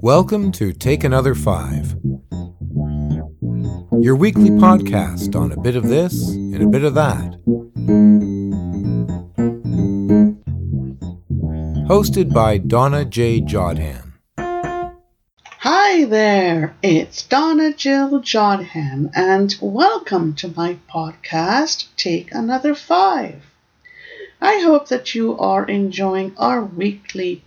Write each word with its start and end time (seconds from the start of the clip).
Welcome 0.00 0.52
to 0.52 0.72
Take 0.72 1.04
Another 1.04 1.34
Five, 1.34 1.96
your 4.00 4.14
weekly 4.14 4.50
podcast 4.50 5.34
on 5.34 5.52
a 5.52 5.60
bit 5.60 5.74
of 5.76 5.88
this 5.88 6.28
and 6.28 6.62
a 6.62 6.66
bit 6.66 6.84
of 6.84 6.94
that. 6.94 7.38
Hosted 11.88 12.32
by 12.32 12.58
Donna 12.58 13.04
J. 13.04 13.40
Jodhan. 13.40 14.12
Hi 15.60 16.04
there, 16.04 16.76
it's 16.82 17.22
Donna 17.22 17.72
Jill 17.72 18.20
Jodhan, 18.20 19.10
and 19.14 19.56
welcome 19.60 20.34
to 20.34 20.48
my 20.48 20.78
podcast, 20.88 21.86
Take 21.96 22.32
Another 22.32 22.74
Five. 22.74 23.42
I 24.40 24.60
hope 24.60 24.88
that 24.88 25.14
you 25.14 25.38
are 25.38 25.64
enjoying 25.66 26.34
our 26.36 26.62
weekly 26.62 27.42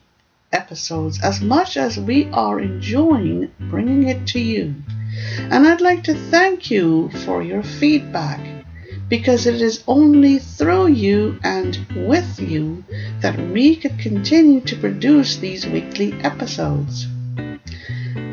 episodes 0.51 1.21
as 1.21 1.41
much 1.41 1.77
as 1.77 1.99
we 1.99 2.25
are 2.31 2.59
enjoying 2.59 3.51
bringing 3.59 4.07
it 4.07 4.25
to 4.27 4.39
you. 4.39 4.73
And 5.51 5.67
I'd 5.67 5.81
like 5.81 6.03
to 6.05 6.15
thank 6.15 6.71
you 6.71 7.09
for 7.25 7.43
your 7.43 7.63
feedback 7.63 8.39
because 9.09 9.47
it 9.47 9.61
is 9.61 9.83
only 9.87 10.39
through 10.39 10.87
you 10.87 11.39
and 11.43 11.77
with 12.07 12.39
you 12.39 12.83
that 13.21 13.37
we 13.49 13.75
could 13.75 13.97
continue 13.99 14.61
to 14.61 14.75
produce 14.75 15.37
these 15.37 15.65
weekly 15.65 16.13
episodes. 16.21 17.07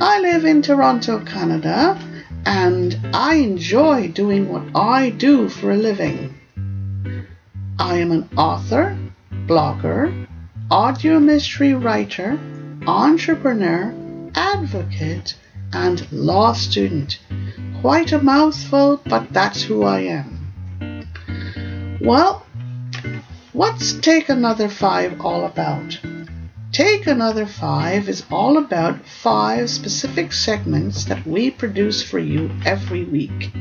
I 0.00 0.20
live 0.20 0.44
in 0.44 0.62
Toronto, 0.62 1.20
Canada, 1.20 1.98
and 2.44 2.98
I 3.12 3.36
enjoy 3.36 4.08
doing 4.08 4.48
what 4.48 4.64
I 4.74 5.10
do 5.10 5.48
for 5.48 5.70
a 5.70 5.76
living. 5.76 6.35
I 7.78 7.98
am 7.98 8.10
an 8.10 8.28
author, 8.38 8.96
blogger, 9.46 10.26
audio 10.70 11.20
mystery 11.20 11.74
writer, 11.74 12.38
entrepreneur, 12.86 13.94
advocate, 14.34 15.36
and 15.74 16.10
law 16.10 16.54
student. 16.54 17.18
Quite 17.82 18.12
a 18.12 18.22
mouthful, 18.22 19.02
but 19.04 19.30
that's 19.30 19.62
who 19.62 19.82
I 19.82 20.00
am. 20.00 21.06
Well, 22.00 22.46
what's 23.52 23.92
Take 23.92 24.30
Another 24.30 24.70
Five 24.70 25.20
all 25.20 25.44
about? 25.44 26.00
Take 26.72 27.06
Another 27.06 27.44
Five 27.44 28.08
is 28.08 28.24
all 28.30 28.56
about 28.56 29.04
five 29.06 29.68
specific 29.68 30.32
segments 30.32 31.04
that 31.04 31.26
we 31.26 31.50
produce 31.50 32.02
for 32.02 32.18
you 32.18 32.50
every 32.64 33.04
week. 33.04 33.52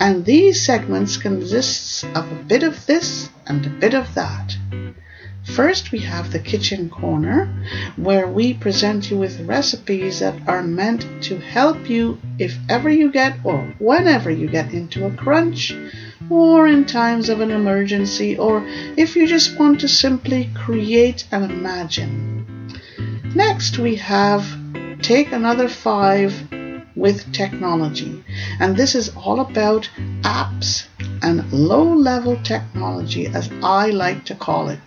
And 0.00 0.24
these 0.24 0.64
segments 0.64 1.16
consist 1.16 2.04
of 2.04 2.30
a 2.30 2.44
bit 2.46 2.62
of 2.62 2.86
this 2.86 3.30
and 3.46 3.64
a 3.64 3.70
bit 3.70 3.94
of 3.94 4.14
that. 4.14 4.56
First, 5.44 5.92
we 5.92 5.98
have 5.98 6.32
the 6.32 6.38
kitchen 6.38 6.88
corner, 6.88 7.52
where 7.96 8.26
we 8.26 8.54
present 8.54 9.10
you 9.10 9.18
with 9.18 9.46
recipes 9.46 10.20
that 10.20 10.48
are 10.48 10.62
meant 10.62 11.22
to 11.24 11.38
help 11.38 11.88
you 11.88 12.18
if 12.38 12.56
ever 12.68 12.88
you 12.88 13.12
get 13.12 13.36
or 13.44 13.74
whenever 13.78 14.30
you 14.30 14.48
get 14.48 14.72
into 14.72 15.06
a 15.06 15.12
crunch, 15.12 15.76
or 16.30 16.66
in 16.66 16.86
times 16.86 17.28
of 17.28 17.40
an 17.40 17.50
emergency, 17.50 18.38
or 18.38 18.64
if 18.96 19.14
you 19.14 19.26
just 19.26 19.58
want 19.58 19.80
to 19.80 19.88
simply 19.88 20.50
create 20.54 21.26
and 21.30 21.44
imagine. 21.44 22.46
Next, 23.34 23.78
we 23.78 23.96
have 23.96 24.46
Take 25.02 25.30
Another 25.30 25.68
Five 25.68 26.32
with 26.96 27.32
Technology, 27.32 28.22
and 28.60 28.76
this 28.76 28.94
is 28.94 29.14
all 29.16 29.40
about 29.40 29.88
apps 30.22 30.86
and 31.22 31.52
low 31.52 31.94
level 31.94 32.36
technology, 32.42 33.26
as 33.26 33.50
I 33.62 33.90
like 33.90 34.24
to 34.26 34.34
call 34.34 34.68
it. 34.68 34.78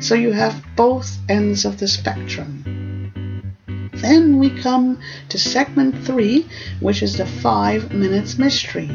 So 0.00 0.14
you 0.14 0.32
have 0.32 0.64
both 0.76 1.18
ends 1.28 1.64
of 1.64 1.78
the 1.78 1.88
spectrum. 1.88 2.64
Then 3.94 4.38
we 4.38 4.50
come 4.50 4.98
to 5.28 5.38
segment 5.38 6.04
three, 6.04 6.46
which 6.80 7.02
is 7.02 7.16
the 7.16 7.26
five 7.26 7.92
minutes 7.92 8.38
mystery. 8.38 8.90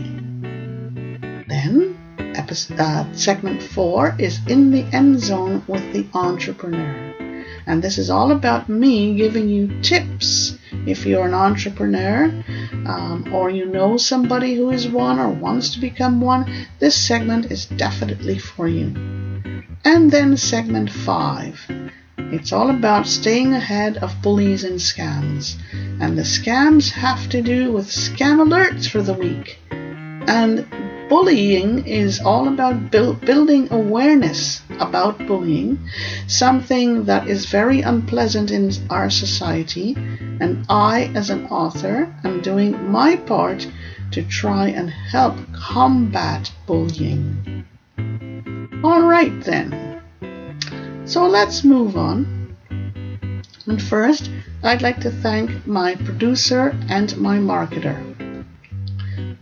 Then 1.48 1.98
episode, 2.36 2.80
uh, 2.80 3.14
segment 3.14 3.64
four 3.64 4.16
is 4.20 4.40
in 4.48 4.72
the 4.72 4.84
end 4.94 5.20
zone 5.20 5.64
with 5.68 5.94
the 5.94 6.06
entrepreneur. 6.14 7.14
And 7.68 7.84
this 7.84 7.98
is 7.98 8.10
all 8.10 8.32
about 8.32 8.70
me 8.70 9.16
giving 9.16 9.50
you 9.50 9.82
tips 9.82 10.58
if 10.86 11.06
you're 11.06 11.28
an 11.28 11.34
entrepreneur 11.34 12.26
um, 12.86 13.30
or 13.34 13.50
you 13.50 13.66
know 13.66 13.98
somebody 13.98 14.56
who 14.56 14.72
is 14.72 14.88
one 14.88 15.20
or 15.20 15.30
wants 15.30 15.74
to 15.74 15.82
become 15.82 16.22
one, 16.22 16.68
this 16.80 16.96
segment 16.96 17.52
is 17.52 17.66
definitely 17.66 18.40
for 18.40 18.68
you. 18.68 18.94
And 19.84 20.10
then 20.10 20.38
segment 20.38 20.90
five. 20.90 21.60
It's 22.18 22.52
all 22.52 22.70
about 22.70 23.08
staying 23.08 23.54
ahead 23.54 23.98
of 23.98 24.22
bullies 24.22 24.64
and 24.64 24.80
scams. 24.80 25.56
And 26.02 26.18
the 26.18 26.24
scams 26.24 26.92
have 26.92 27.30
to 27.30 27.42
do 27.42 27.72
with 27.72 27.88
scam 27.88 28.40
alerts 28.46 28.90
for 28.90 29.02
the 29.02 29.14
week. 29.14 29.60
And 29.72 30.66
bullying 31.10 31.88
is 31.88 32.20
all 32.20 32.48
about 32.48 32.92
build, 32.92 33.22
building 33.22 33.68
awareness 33.72 34.62
about 34.80 35.18
bullying, 35.28 35.80
something 36.28 37.06
that 37.06 37.28
is 37.28 37.46
very 37.46 37.82
unpleasant 37.82 38.52
in 38.52 38.72
our 38.90 39.10
society. 39.10 39.96
And 40.40 40.66
I, 40.70 41.12
as 41.16 41.30
an 41.30 41.46
author, 41.48 42.14
am 42.24 42.42
doing 42.42 42.92
my 42.92 43.16
part 43.16 43.68
to 44.12 44.24
try 44.24 44.68
and 44.68 44.90
help 44.90 45.36
combat 45.54 46.52
bullying. 46.66 47.66
All 48.84 49.02
right, 49.02 49.34
then. 49.44 50.02
So 51.06 51.26
let's 51.26 51.64
move 51.64 51.98
on. 51.98 52.56
And 53.66 53.82
first, 53.82 54.30
I'd 54.64 54.82
like 54.82 55.00
to 55.02 55.12
thank 55.12 55.68
my 55.68 55.96
producer 55.96 56.76
and 56.90 57.16
my 57.18 57.38
marketer. 57.38 58.07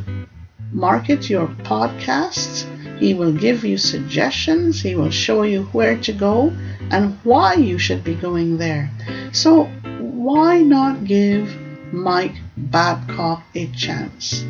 market 0.72 1.32
your 1.32 1.48
podcasts 1.48 2.68
he 3.00 3.14
will 3.14 3.32
give 3.32 3.64
you 3.64 3.78
suggestions, 3.78 4.82
he 4.82 4.96
will 4.96 5.10
show 5.10 5.44
you 5.44 5.64
where 5.72 5.96
to 5.98 6.12
go 6.12 6.52
and 6.92 7.18
why 7.24 7.54
you 7.54 7.78
should 7.78 8.04
be 8.04 8.16
going 8.16 8.58
there. 8.58 8.92
So, 9.32 9.70
why 10.00 10.60
not 10.60 11.06
give 11.06 11.56
Mike 11.94 12.36
Babcock 12.58 13.44
a 13.56 13.68
chance? 13.68 14.44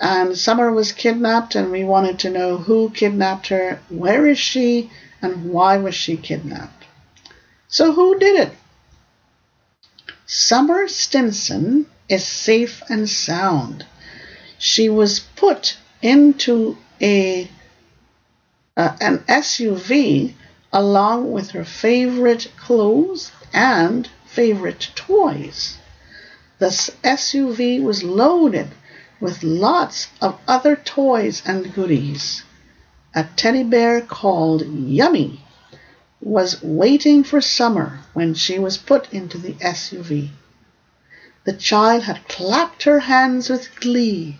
And 0.00 0.36
Summer 0.36 0.72
was 0.72 0.92
kidnapped, 0.92 1.54
and 1.54 1.70
we 1.70 1.84
wanted 1.84 2.18
to 2.20 2.30
know 2.30 2.58
who 2.58 2.90
kidnapped 2.90 3.48
her, 3.48 3.80
where 3.88 4.26
is 4.26 4.38
she, 4.38 4.90
and 5.22 5.50
why 5.50 5.76
was 5.76 5.94
she 5.94 6.16
kidnapped. 6.16 6.84
So, 7.68 7.92
who 7.92 8.18
did 8.18 8.40
it? 8.40 8.52
Summer 10.36 10.88
Stinson 10.88 11.86
is 12.08 12.26
safe 12.26 12.82
and 12.88 13.08
sound. 13.08 13.86
She 14.58 14.88
was 14.88 15.20
put 15.36 15.76
into 16.02 16.76
a 17.00 17.48
uh, 18.76 18.96
an 19.00 19.18
SUV 19.28 20.34
along 20.72 21.30
with 21.30 21.52
her 21.52 21.64
favorite 21.64 22.50
clothes 22.56 23.30
and 23.52 24.08
favorite 24.26 24.90
toys. 24.96 25.78
The 26.58 26.70
SUV 27.04 27.80
was 27.80 28.02
loaded 28.02 28.70
with 29.20 29.44
lots 29.44 30.08
of 30.20 30.40
other 30.48 30.74
toys 30.74 31.44
and 31.46 31.72
goodies. 31.72 32.42
A 33.14 33.22
teddy 33.36 33.62
bear 33.62 34.00
called 34.00 34.66
Yummy 34.66 35.43
was 36.24 36.62
waiting 36.62 37.22
for 37.22 37.38
Summer 37.38 38.00
when 38.14 38.32
she 38.32 38.58
was 38.58 38.78
put 38.78 39.12
into 39.12 39.36
the 39.36 39.52
SUV. 39.54 40.30
The 41.44 41.52
child 41.52 42.04
had 42.04 42.26
clapped 42.28 42.84
her 42.84 43.00
hands 43.00 43.50
with 43.50 43.78
glee 43.78 44.38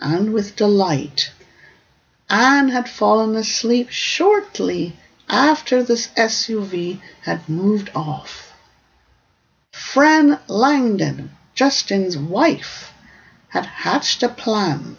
and 0.00 0.32
with 0.32 0.56
delight. 0.56 1.30
Anne 2.30 2.70
had 2.70 2.88
fallen 2.88 3.36
asleep 3.36 3.90
shortly 3.90 4.96
after 5.28 5.82
this 5.82 6.08
SUV 6.16 7.00
had 7.22 7.46
moved 7.46 7.90
off. 7.94 8.54
Fran 9.72 10.40
Langdon, 10.48 11.36
Justin's 11.54 12.16
wife, 12.16 12.94
had 13.48 13.66
hatched 13.66 14.22
a 14.22 14.28
plan 14.30 14.96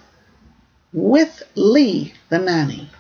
with 0.94 1.42
Lee, 1.56 2.14
the 2.30 2.38
nanny. 2.38 2.92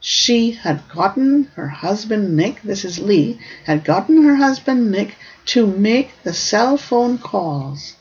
She 0.00 0.52
had 0.52 0.88
gotten 0.88 1.50
her 1.56 1.68
husband 1.68 2.36
Nick, 2.36 2.62
this 2.62 2.84
is 2.84 3.00
Lee, 3.00 3.40
had 3.64 3.84
gotten 3.84 4.22
her 4.22 4.36
husband 4.36 4.92
Nick 4.92 5.16
to 5.46 5.66
make 5.66 6.22
the 6.22 6.32
cell 6.32 6.76
phone 6.76 7.18
calls. 7.18 7.96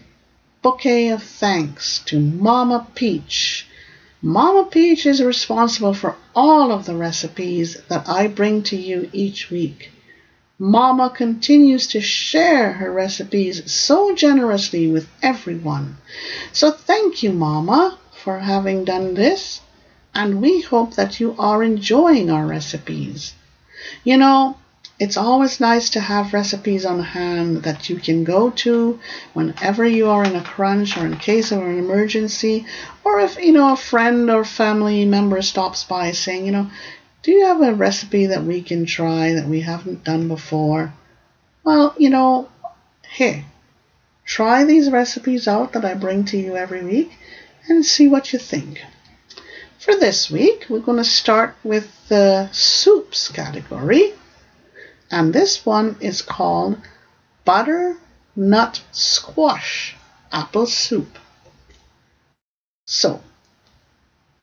bouquet 0.62 1.10
of 1.10 1.22
thanks 1.22 2.00
to 2.06 2.18
Mama 2.18 2.88
Peach. 2.96 3.68
Mama 4.22 4.70
Peach 4.72 5.06
is 5.06 5.22
responsible 5.22 5.94
for 5.94 6.16
all 6.34 6.72
of 6.72 6.86
the 6.86 6.96
recipes 6.96 7.76
that 7.90 8.08
I 8.08 8.28
bring 8.28 8.64
to 8.64 8.78
you 8.78 9.10
each 9.12 9.50
week. 9.50 9.92
Mama 10.62 11.10
continues 11.10 11.88
to 11.88 12.02
share 12.02 12.74
her 12.74 12.92
recipes 12.92 13.72
so 13.72 14.14
generously 14.14 14.92
with 14.92 15.08
everyone. 15.24 15.96
So 16.52 16.70
thank 16.70 17.24
you, 17.24 17.32
Mama, 17.32 17.98
for 18.12 18.40
having 18.40 18.84
done 18.84 19.14
this, 19.14 19.62
and 20.14 20.42
we 20.42 20.60
hope 20.60 20.96
that 20.96 21.22
you 21.22 21.34
are 21.40 21.64
enjoying 21.64 22.30
our 22.30 22.46
recipes. 22.46 23.36
You 24.04 24.18
know, 24.18 24.58
it's 25.00 25.16
always 25.16 25.62
nice 25.62 25.90
to 25.92 26.02
have 26.02 26.34
recipes 26.34 26.86
on 26.86 27.00
hand 27.02 27.64
that 27.64 27.90
you 27.90 27.96
can 27.96 28.26
go 28.26 28.50
to 28.50 29.00
whenever 29.32 29.86
you 29.88 30.10
are 30.10 30.26
in 30.26 30.36
a 30.36 30.44
crunch 30.44 30.98
or 30.98 31.06
in 31.06 31.16
case 31.16 31.54
of 31.54 31.60
an 31.60 31.78
emergency, 31.78 32.66
or 33.06 33.22
if, 33.22 33.38
you 33.38 33.54
know, 33.54 33.72
a 33.72 33.78
friend 33.78 34.30
or 34.30 34.44
family 34.44 35.06
member 35.06 35.42
stops 35.42 35.86
by 35.86 36.12
saying, 36.12 36.46
you 36.46 36.52
know, 36.52 36.70
do 37.22 37.32
you 37.32 37.46
have 37.46 37.62
a 37.62 37.74
recipe 37.74 38.28
that 38.28 38.44
we 38.44 38.62
can 38.62 38.86
try 38.86 39.34
that 39.34 39.48
we 39.48 39.62
haven't 39.62 40.04
done 40.04 40.28
before? 40.28 40.94
Well, 41.64 41.94
you 41.98 42.10
know, 42.10 42.50
hey, 43.08 43.46
try 44.26 44.64
these 44.64 44.90
recipes 44.90 45.48
out 45.48 45.74
that 45.74 45.86
I 45.86 45.94
bring 45.94 46.26
to 46.26 46.38
you 46.38 46.56
every 46.56 46.84
week 46.84 47.12
and 47.68 47.86
see 47.86 48.08
what 48.08 48.32
you 48.32 48.40
think. 48.40 48.82
For 49.80 49.96
this 49.96 50.30
week, 50.30 50.66
we're 50.70 50.80
going 50.80 50.98
to 50.98 51.04
start 51.04 51.56
with 51.64 51.90
the 52.10 52.50
soups 52.52 53.30
category. 53.30 54.14
And 55.12 55.34
this 55.34 55.66
one 55.66 55.98
is 56.00 56.22
called 56.22 56.78
butternut 57.46 58.82
squash 58.92 59.96
apple 60.32 60.68
soup. 60.68 61.18
So, 62.86 63.22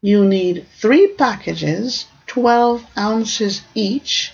you 0.02 0.24
need 0.24 0.66
three 0.78 1.08
packages, 1.08 2.06
12 2.36 2.84
ounces 2.98 3.62
each, 3.74 4.30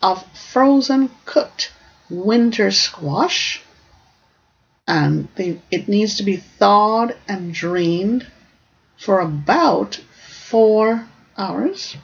of 0.00 0.24
frozen 0.36 1.10
cooked 1.24 1.72
winter 2.08 2.70
squash. 2.70 3.60
And 4.86 5.26
they, 5.34 5.60
it 5.68 5.88
needs 5.88 6.14
to 6.18 6.22
be 6.22 6.36
thawed 6.36 7.16
and 7.26 7.52
drained 7.52 8.24
for 8.96 9.18
about 9.18 9.96
four 9.96 11.08
hours. 11.36 11.96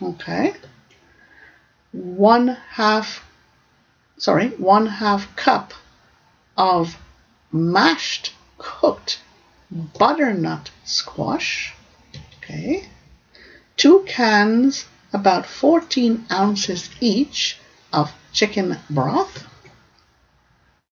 Okay. 0.00 0.54
One 1.90 2.46
half, 2.46 3.24
sorry, 4.18 4.50
one 4.50 4.86
half 4.86 5.34
cup 5.34 5.74
of 6.56 6.96
mashed 7.50 8.34
cooked 8.56 9.20
butternut 9.68 10.70
squash. 10.84 11.74
Okay. 12.38 12.88
Two 13.82 14.04
cans, 14.06 14.84
about 15.12 15.44
14 15.44 16.26
ounces 16.30 16.88
each, 17.00 17.58
of 17.92 18.12
chicken 18.32 18.78
broth. 18.88 19.44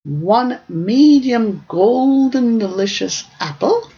One 0.02 0.58
medium 0.68 1.64
golden 1.68 2.58
delicious 2.58 3.26
apple, 3.38 3.92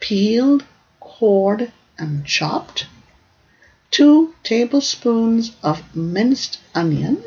peeled, 0.00 0.64
cored, 0.98 1.70
and 1.96 2.26
chopped. 2.26 2.88
Two 3.92 4.34
tablespoons 4.42 5.52
of 5.62 5.94
minced 5.94 6.58
onion. 6.74 7.22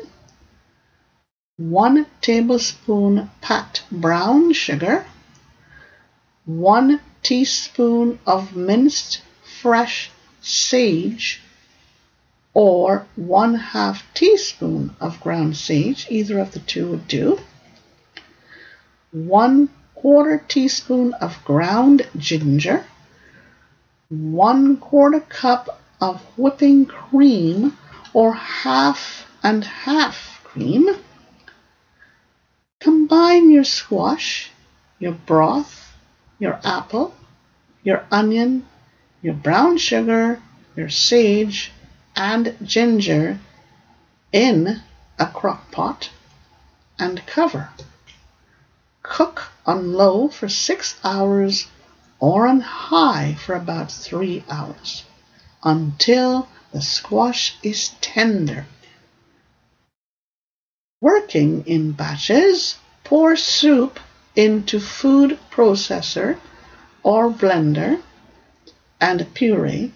One 1.56 2.04
tablespoon 2.20 3.30
pat 3.40 3.80
brown 3.90 4.52
sugar 4.52 5.06
1 6.44 7.00
teaspoon 7.22 8.18
of 8.26 8.54
minced 8.54 9.22
fresh 9.42 10.10
sage 10.44 11.40
or 12.52 13.06
1 13.16 13.54
half 13.54 14.04
teaspoon 14.14 14.94
of 15.00 15.20
ground 15.20 15.56
sage, 15.56 16.06
either 16.10 16.38
of 16.38 16.52
the 16.52 16.60
two 16.60 16.90
would 16.90 17.08
do. 17.08 17.40
1 19.10 19.68
quarter 19.94 20.38
teaspoon 20.46 21.14
of 21.14 21.42
ground 21.44 22.06
ginger, 22.16 22.84
1 24.10 24.76
quarter 24.76 25.20
cup 25.20 25.80
of 26.00 26.20
whipping 26.36 26.84
cream 26.84 27.76
or 28.12 28.34
half 28.34 29.26
and 29.42 29.64
half 29.64 30.40
cream. 30.44 30.88
Combine 32.80 33.50
your 33.50 33.64
squash, 33.64 34.50
your 34.98 35.12
broth, 35.12 35.96
your 36.38 36.60
apple, 36.62 37.14
your 37.82 38.04
onion, 38.10 38.66
your 39.24 39.32
brown 39.32 39.78
sugar, 39.78 40.38
your 40.76 40.90
sage, 40.90 41.72
and 42.14 42.54
ginger 42.62 43.38
in 44.30 44.82
a 45.18 45.26
crock 45.26 45.70
pot 45.70 46.10
and 46.98 47.26
cover. 47.26 47.70
Cook 49.02 49.44
on 49.64 49.94
low 49.94 50.28
for 50.28 50.46
six 50.46 51.00
hours 51.02 51.68
or 52.20 52.46
on 52.46 52.60
high 52.60 53.34
for 53.34 53.54
about 53.54 53.90
three 53.90 54.44
hours 54.50 55.04
until 55.62 56.46
the 56.72 56.82
squash 56.82 57.56
is 57.62 57.92
tender. 58.02 58.66
Working 61.00 61.66
in 61.66 61.92
batches, 61.92 62.76
pour 63.04 63.36
soup 63.36 63.98
into 64.36 64.78
food 64.78 65.38
processor 65.50 66.38
or 67.02 67.30
blender 67.30 68.02
and 69.04 69.34
puree. 69.34 69.92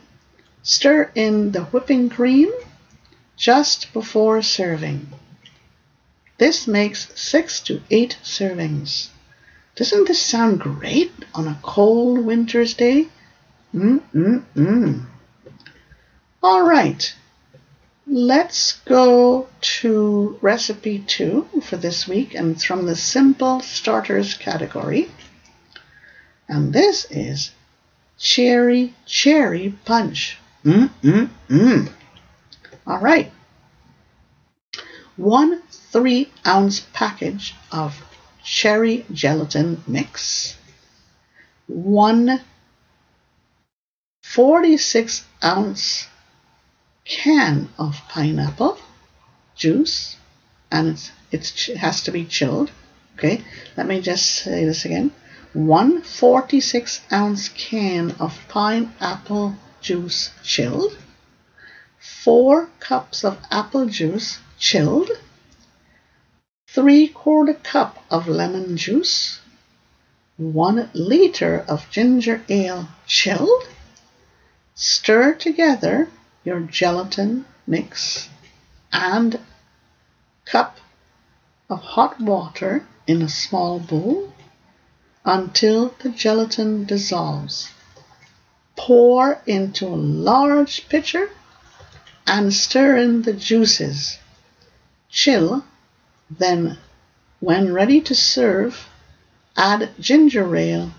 Stir 0.62 1.10
in 1.14 1.52
the 1.52 1.64
whipping 1.64 2.10
cream 2.10 2.52
just 3.36 3.92
before 3.92 4.42
serving. 4.42 5.08
This 6.36 6.66
makes 6.66 7.08
six 7.18 7.60
to 7.60 7.80
eight 7.90 8.18
servings. 8.22 9.08
Doesn't 9.76 10.08
this 10.08 10.20
sound 10.20 10.60
great 10.60 11.12
on 11.34 11.48
a 11.48 11.58
cold 11.62 12.18
winter's 12.24 12.74
day? 12.74 13.08
Mm 13.74 14.02
mm 14.14 14.44
mm. 14.54 15.06
All 16.42 16.62
right, 16.62 17.14
Let's 18.10 18.80
go 18.86 19.48
to 19.60 20.38
recipe 20.40 21.00
two 21.00 21.46
for 21.62 21.76
this 21.76 22.08
week, 22.08 22.34
and 22.34 22.52
it's 22.52 22.64
from 22.64 22.86
the 22.86 22.96
simple 22.96 23.60
starters 23.60 24.32
category. 24.32 25.10
And 26.48 26.72
this 26.72 27.06
is 27.10 27.50
cherry 28.18 28.94
cherry 29.06 29.74
punch. 29.84 30.38
Mm 30.64 30.90
mm 31.02 31.28
mm. 31.48 31.92
All 32.86 32.98
right. 32.98 33.30
One 35.16 35.62
three 35.70 36.30
ounce 36.46 36.86
package 36.92 37.54
of 37.72 38.02
cherry 38.44 39.04
gelatin 39.12 39.82
mix. 39.86 40.56
One 41.66 42.40
46 44.22 45.24
ounce 45.42 46.06
can 47.04 47.68
of 47.78 48.00
pineapple 48.08 48.78
juice, 49.56 50.16
and 50.70 50.88
it's, 50.88 51.10
it's, 51.32 51.68
it 51.68 51.76
has 51.78 52.02
to 52.04 52.10
be 52.10 52.24
chilled. 52.24 52.70
Okay, 53.16 53.42
let 53.76 53.86
me 53.86 54.00
just 54.00 54.26
say 54.26 54.64
this 54.64 54.84
again. 54.84 55.10
One 55.54 56.02
46 56.02 57.00
ounce 57.10 57.48
can 57.48 58.10
of 58.20 58.38
pineapple 58.48 59.56
juice 59.80 60.30
chilled, 60.42 60.98
four 61.98 62.68
cups 62.80 63.24
of 63.24 63.38
apple 63.50 63.86
juice 63.86 64.40
chilled, 64.58 65.10
three 66.68 67.08
quarter 67.08 67.54
cup 67.54 68.04
of 68.10 68.28
lemon 68.28 68.76
juice, 68.76 69.40
one 70.36 70.90
liter 70.92 71.64
of 71.66 71.90
ginger 71.90 72.44
ale 72.50 72.88
chilled, 73.06 73.68
stir 74.74 75.32
together 75.32 76.10
your 76.44 76.60
gelatin 76.60 77.46
mix 77.66 78.28
and 78.92 79.40
cup 80.44 80.78
of 81.70 81.80
hot 81.80 82.20
water 82.20 82.86
in 83.06 83.22
a 83.22 83.30
small 83.30 83.80
bowl 83.80 84.34
until 85.28 85.94
the 85.98 86.08
gelatin 86.08 86.86
dissolves. 86.86 87.68
Pour 88.76 89.42
into 89.44 89.86
a 89.86 90.04
large 90.30 90.88
pitcher 90.88 91.28
and 92.26 92.54
stir 92.54 92.96
in 92.96 93.22
the 93.22 93.34
juices. 93.34 94.18
Chill, 95.10 95.64
then, 96.30 96.78
when 97.40 97.74
ready 97.74 98.00
to 98.00 98.14
serve, 98.14 98.88
add 99.54 99.90
ginger 100.00 100.56
ale 100.56 100.92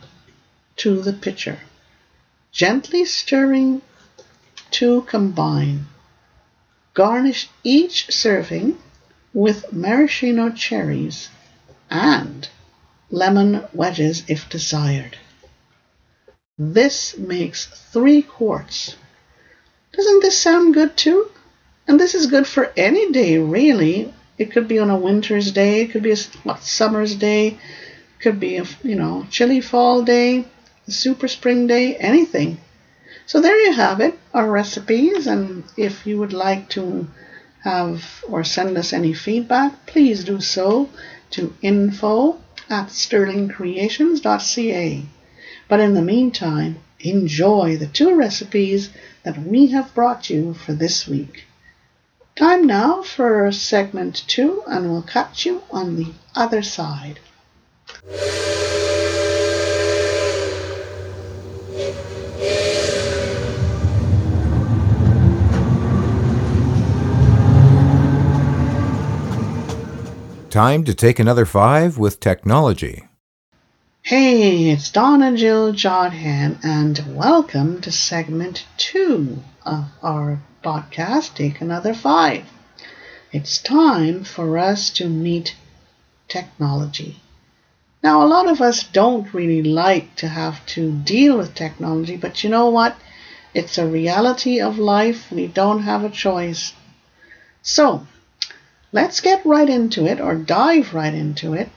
to 0.76 1.02
the 1.02 1.14
pitcher, 1.14 1.60
gently 2.52 3.06
stirring 3.06 3.82
to 4.70 5.02
combine. 5.02 5.88
Garnish 6.94 7.50
each 7.64 8.12
serving 8.12 8.78
with 9.34 9.74
maraschino 9.74 10.52
cherries 10.52 11.30
and 11.90 12.48
lemon 13.12 13.64
wedges 13.74 14.24
if 14.28 14.50
desired. 14.50 15.18
This 16.58 17.18
makes 17.18 17.66
three 17.66 18.22
quarts. 18.22 18.96
Doesn't 19.94 20.22
this 20.22 20.38
sound 20.38 20.74
good 20.74 20.98
too? 20.98 21.30
And 21.88 22.00
this 22.00 22.14
is 22.14 22.28
good 22.28 22.46
for 22.46 22.72
any 22.78 23.12
day, 23.12 23.38
really. 23.38 24.14
It 24.38 24.52
could 24.52 24.68
be 24.68 24.80
on 24.80 24.90
a 24.90 24.98
winter's 24.98 25.52
day, 25.52 25.82
it 25.82 25.92
could 25.92 26.04
be 26.04 26.12
a 26.12 26.18
what, 26.44 26.64
summer's 26.64 27.16
day, 27.16 27.58
could 28.20 28.40
be 28.40 28.58
a 28.58 28.66
you 28.84 28.96
know 28.96 29.26
chilly 29.30 29.62
fall 29.62 30.04
day, 30.04 30.46
a 30.88 30.92
super 30.92 31.28
spring 31.28 31.68
day, 31.68 31.96
anything. 31.96 32.60
So 33.26 33.42
there 33.42 33.60
you 33.60 33.74
have 33.74 34.00
it, 34.02 34.18
our 34.34 34.50
recipes. 34.50 35.28
And 35.28 35.64
if 35.78 36.06
you 36.06 36.20
would 36.20 36.34
like 36.34 36.70
to 36.70 37.08
have 37.64 38.24
or 38.28 38.44
send 38.44 38.78
us 38.78 38.94
any 38.94 39.14
feedback, 39.14 39.86
please 39.86 40.24
do 40.24 40.40
so 40.42 40.90
to 41.32 41.54
info 41.62 42.40
at 42.70 42.88
sterlingcreations.ca. 42.88 45.06
But 45.68 45.80
in 45.80 45.94
the 45.94 46.02
meantime, 46.02 46.80
enjoy 47.00 47.78
the 47.78 47.88
two 47.88 48.16
recipes 48.16 48.90
that 49.24 49.38
we 49.38 49.68
have 49.68 49.94
brought 49.94 50.30
you 50.30 50.54
for 50.54 50.74
this 50.74 51.08
week. 51.08 51.46
Time 52.36 52.66
now 52.66 53.02
for 53.02 53.52
segment 53.52 54.24
two, 54.28 54.64
and 54.68 54.90
we'll 54.90 55.02
catch 55.02 55.46
you 55.46 55.64
on 55.72 55.96
the 55.96 56.14
other 56.36 56.62
side. 56.62 57.20
Time 70.50 70.84
to 70.86 70.96
take 70.96 71.20
another 71.20 71.46
five 71.46 72.00
with 72.00 72.20
technology. 72.20 73.08
Hey, 74.02 74.72
it's 74.72 74.90
Donna 74.90 75.38
Jill 75.38 75.74
Jodhan, 75.74 76.58
and 76.64 77.16
welcome 77.16 77.82
to 77.82 77.92
segment 77.92 78.66
two 78.76 79.44
of 79.64 79.86
our 80.02 80.40
podcast, 80.64 81.36
Take 81.36 81.62
Another 81.62 81.94
Five. 81.94 82.46
It's 83.32 83.60
time 83.60 84.24
for 84.24 84.58
us 84.58 84.90
to 84.92 85.08
meet 85.08 85.56
technology. 86.28 87.22
Now, 88.02 88.24
a 88.24 88.28
lot 88.28 88.50
of 88.50 88.60
us 88.60 88.82
don't 88.82 89.32
really 89.32 89.62
like 89.62 90.16
to 90.16 90.28
have 90.28 90.66
to 90.68 90.92
deal 90.92 91.38
with 91.38 91.54
technology, 91.54 92.18
but 92.18 92.44
you 92.44 92.50
know 92.50 92.72
what? 92.72 92.98
It's 93.54 93.78
a 93.78 93.86
reality 93.86 94.60
of 94.60 94.80
life. 94.80 95.32
We 95.32 95.46
don't 95.46 95.84
have 95.84 96.04
a 96.04 96.10
choice. 96.10 96.74
So, 97.62 98.08
let's 98.92 99.22
get 99.22 99.46
right 99.46 99.70
into 99.70 100.06
it 100.06 100.20
or 100.20 100.36
dive 100.36 100.94
right 100.94 101.14
into 101.14 101.54
it. 101.54 101.70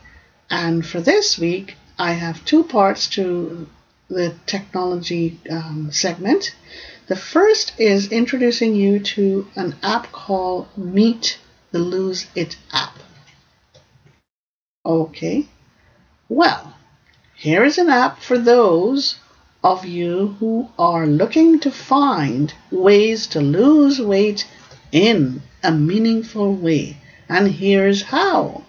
And 0.50 0.84
for 0.86 1.00
this 1.00 1.38
week, 1.38 1.76
I 1.98 2.12
have 2.12 2.44
two 2.44 2.64
parts 2.64 3.08
to 3.10 3.68
the 4.08 4.34
technology 4.46 5.40
um, 5.50 5.90
segment. 5.92 6.54
The 7.06 7.16
first 7.16 7.72
is 7.78 8.12
introducing 8.12 8.74
you 8.74 9.00
to 9.00 9.48
an 9.56 9.76
app 9.82 10.12
called 10.12 10.68
Meet 10.76 11.38
the 11.70 11.78
Lose 11.78 12.26
It 12.34 12.56
app. 12.72 12.98
Okay, 14.84 15.46
well, 16.28 16.74
here 17.34 17.64
is 17.64 17.78
an 17.78 17.88
app 17.88 18.20
for 18.20 18.38
those 18.38 19.16
of 19.62 19.84
you 19.84 20.36
who 20.40 20.68
are 20.78 21.06
looking 21.06 21.60
to 21.60 21.70
find 21.70 22.52
ways 22.70 23.26
to 23.28 23.40
lose 23.40 24.00
weight 24.00 24.46
in 24.90 25.42
a 25.62 25.70
meaningful 25.70 26.54
way. 26.54 26.96
And 27.28 27.48
here's 27.48 28.02
how. 28.02 28.64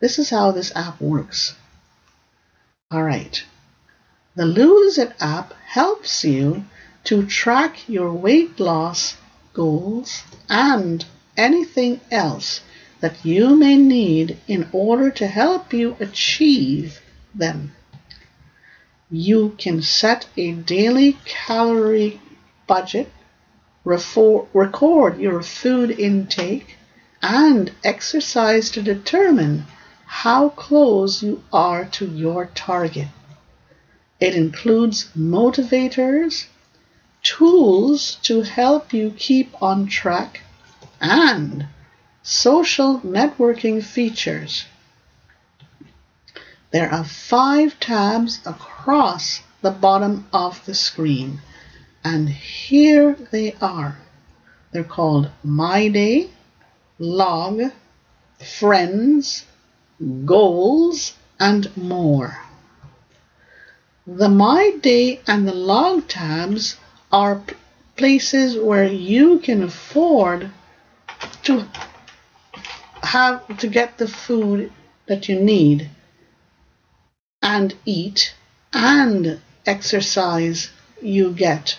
This 0.00 0.18
is 0.18 0.30
how 0.30 0.52
this 0.52 0.74
app 0.76 1.00
works. 1.00 1.54
All 2.90 3.02
right. 3.02 3.42
The 4.34 4.46
Lose 4.46 4.98
It 4.98 5.12
app 5.18 5.52
helps 5.64 6.24
you 6.24 6.64
to 7.04 7.26
track 7.26 7.88
your 7.88 8.12
weight 8.12 8.60
loss 8.60 9.16
goals 9.54 10.22
and 10.48 11.04
anything 11.36 12.00
else 12.10 12.60
that 13.00 13.24
you 13.24 13.56
may 13.56 13.76
need 13.76 14.38
in 14.46 14.68
order 14.72 15.10
to 15.10 15.26
help 15.26 15.72
you 15.72 15.96
achieve 16.00 17.00
them. 17.34 17.72
You 19.10 19.54
can 19.58 19.82
set 19.82 20.26
a 20.36 20.52
daily 20.52 21.16
calorie 21.24 22.20
budget, 22.66 23.08
record 23.84 25.18
your 25.18 25.42
food 25.42 25.90
intake, 25.90 26.75
and 27.28 27.72
exercise 27.82 28.70
to 28.70 28.80
determine 28.80 29.64
how 30.04 30.48
close 30.50 31.24
you 31.24 31.42
are 31.52 31.84
to 31.84 32.06
your 32.06 32.46
target. 32.54 33.08
It 34.20 34.36
includes 34.36 35.10
motivators, 35.18 36.46
tools 37.24 38.14
to 38.22 38.42
help 38.42 38.92
you 38.92 39.12
keep 39.16 39.60
on 39.60 39.88
track, 39.88 40.42
and 41.00 41.66
social 42.22 43.00
networking 43.00 43.82
features. 43.82 44.64
There 46.70 46.88
are 46.92 47.04
five 47.04 47.80
tabs 47.80 48.38
across 48.46 49.42
the 49.62 49.72
bottom 49.72 50.28
of 50.32 50.64
the 50.64 50.74
screen, 50.74 51.40
and 52.04 52.28
here 52.28 53.16
they 53.32 53.56
are. 53.60 53.98
They're 54.70 54.84
called 54.84 55.30
My 55.42 55.88
Day, 55.88 56.30
Log, 56.98 57.60
Friends, 58.58 59.44
Goals, 60.24 61.14
and 61.38 61.76
more. 61.76 62.38
The 64.06 64.28
My 64.28 64.76
Day 64.80 65.20
and 65.26 65.46
the 65.46 65.54
Log 65.54 66.08
tabs 66.08 66.76
are 67.12 67.42
places 67.96 68.58
where 68.58 68.86
you 68.86 69.38
can 69.40 69.62
afford 69.62 70.50
to 71.42 71.66
have 73.02 73.58
to 73.58 73.68
get 73.68 73.98
the 73.98 74.08
food 74.08 74.72
that 75.06 75.28
you 75.28 75.38
need 75.38 75.90
and 77.42 77.74
eat 77.84 78.34
and 78.72 79.40
exercise 79.66 80.70
you 81.02 81.32
get. 81.32 81.76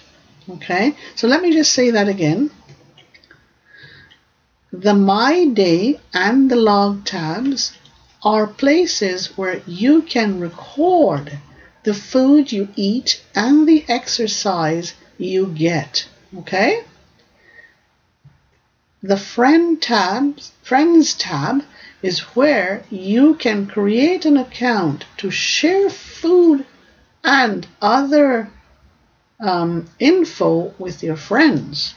Okay, 0.49 0.95
so 1.15 1.27
let 1.27 1.41
me 1.41 1.51
just 1.53 1.73
say 1.73 1.91
that 1.91 2.07
again. 2.07 2.51
The 4.79 4.93
My 4.93 5.45
Day 5.45 5.99
and 6.13 6.51
the 6.51 6.55
Log 6.55 7.03
tabs 7.03 7.73
are 8.21 8.45
places 8.45 9.35
where 9.35 9.63
you 9.65 10.03
can 10.03 10.39
record 10.39 11.39
the 11.81 11.95
food 11.95 12.51
you 12.51 12.67
eat 12.75 13.23
and 13.33 13.67
the 13.67 13.85
exercise 13.87 14.93
you 15.17 15.47
get. 15.47 16.05
Okay? 16.37 16.83
The 19.01 19.17
friend 19.17 19.81
tab, 19.81 20.39
friends 20.61 21.15
tab 21.15 21.63
is 22.03 22.19
where 22.35 22.83
you 22.91 23.33
can 23.33 23.65
create 23.65 24.25
an 24.25 24.37
account 24.37 25.05
to 25.17 25.31
share 25.31 25.89
food 25.89 26.67
and 27.23 27.65
other 27.81 28.51
um, 29.39 29.89
info 29.97 30.75
with 30.77 31.01
your 31.01 31.17
friends. 31.17 31.95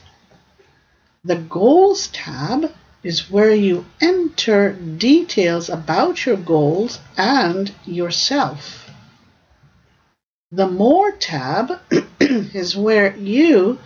The 1.23 1.37
goals 1.37 2.07
tab 2.07 2.73
is 3.03 3.31
where 3.31 3.55
you 3.55 3.85
enter 4.01 4.73
details 4.73 5.69
about 5.69 6.25
your 6.25 6.39
goals 6.39 6.99
and 7.15 7.75
yourself. 7.85 8.89
The 10.51 10.67
More 10.67 11.13
tab 11.13 11.79
is 12.21 12.75
where 12.75 13.15
you 13.19 13.79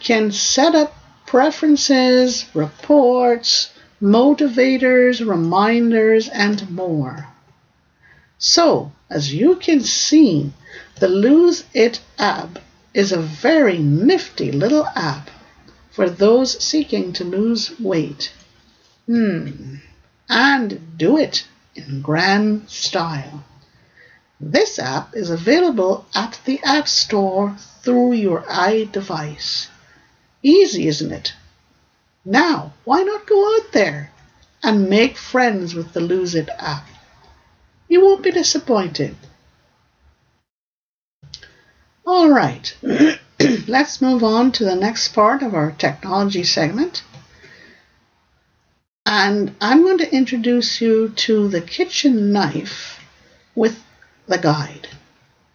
can 0.00 0.32
set 0.32 0.74
up 0.74 0.94
preferences, 1.24 2.44
reports, 2.52 3.72
motivators, 4.02 5.26
reminders, 5.26 6.28
and 6.28 6.70
more. 6.70 7.26
So, 8.36 8.92
as 9.08 9.32
you 9.32 9.56
can 9.56 9.80
see, 9.80 10.52
the 11.00 11.08
Lose 11.08 11.64
It 11.72 12.00
app 12.18 12.58
is 12.92 13.12
a 13.12 13.18
very 13.18 13.78
nifty 13.78 14.52
little 14.52 14.86
app 14.94 15.30
for 15.92 16.08
those 16.08 16.62
seeking 16.62 17.12
to 17.12 17.24
lose 17.24 17.78
weight. 17.78 18.32
Hmm. 19.06 19.76
And 20.28 20.96
do 20.98 21.18
it 21.18 21.46
in 21.74 22.00
grand 22.00 22.68
style. 22.68 23.44
This 24.40 24.78
app 24.78 25.14
is 25.14 25.30
available 25.30 26.06
at 26.14 26.40
the 26.44 26.60
App 26.64 26.88
Store 26.88 27.56
through 27.82 28.14
your 28.14 28.42
iDevice. 28.42 29.68
Easy, 30.42 30.88
isn't 30.88 31.12
it? 31.12 31.34
Now, 32.24 32.72
why 32.84 33.02
not 33.02 33.26
go 33.26 33.56
out 33.56 33.72
there 33.72 34.10
and 34.62 34.88
make 34.88 35.16
friends 35.16 35.74
with 35.74 35.92
the 35.92 36.00
Lose 36.00 36.34
It 36.34 36.48
app? 36.58 36.88
You 37.88 38.00
won't 38.00 38.22
be 38.22 38.30
disappointed. 38.30 39.14
All 42.04 42.30
right, 42.30 42.74
let's 43.68 44.00
move 44.00 44.22
on 44.22 44.52
to 44.52 44.64
the 44.64 44.74
next 44.74 45.08
part 45.08 45.42
of 45.42 45.54
our 45.54 45.72
technology 45.72 46.44
segment. 46.44 47.02
And 49.04 49.54
I'm 49.60 49.82
going 49.82 49.98
to 49.98 50.14
introduce 50.14 50.80
you 50.80 51.08
to 51.08 51.48
the 51.48 51.60
kitchen 51.60 52.32
knife 52.32 53.00
with 53.54 53.82
the 54.26 54.38
guide. 54.38 54.88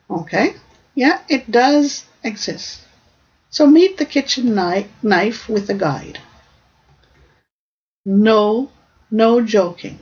Okay? 0.09 0.55
Yeah, 0.95 1.21
it 1.29 1.49
does 1.49 2.05
exist. 2.23 2.81
So 3.49 3.65
meet 3.65 3.97
the 3.97 4.05
kitchen 4.05 4.53
knife 4.55 5.47
with 5.47 5.69
a 5.69 5.73
guide. 5.73 6.19
No, 8.05 8.71
no 9.09 9.41
joking. 9.41 9.99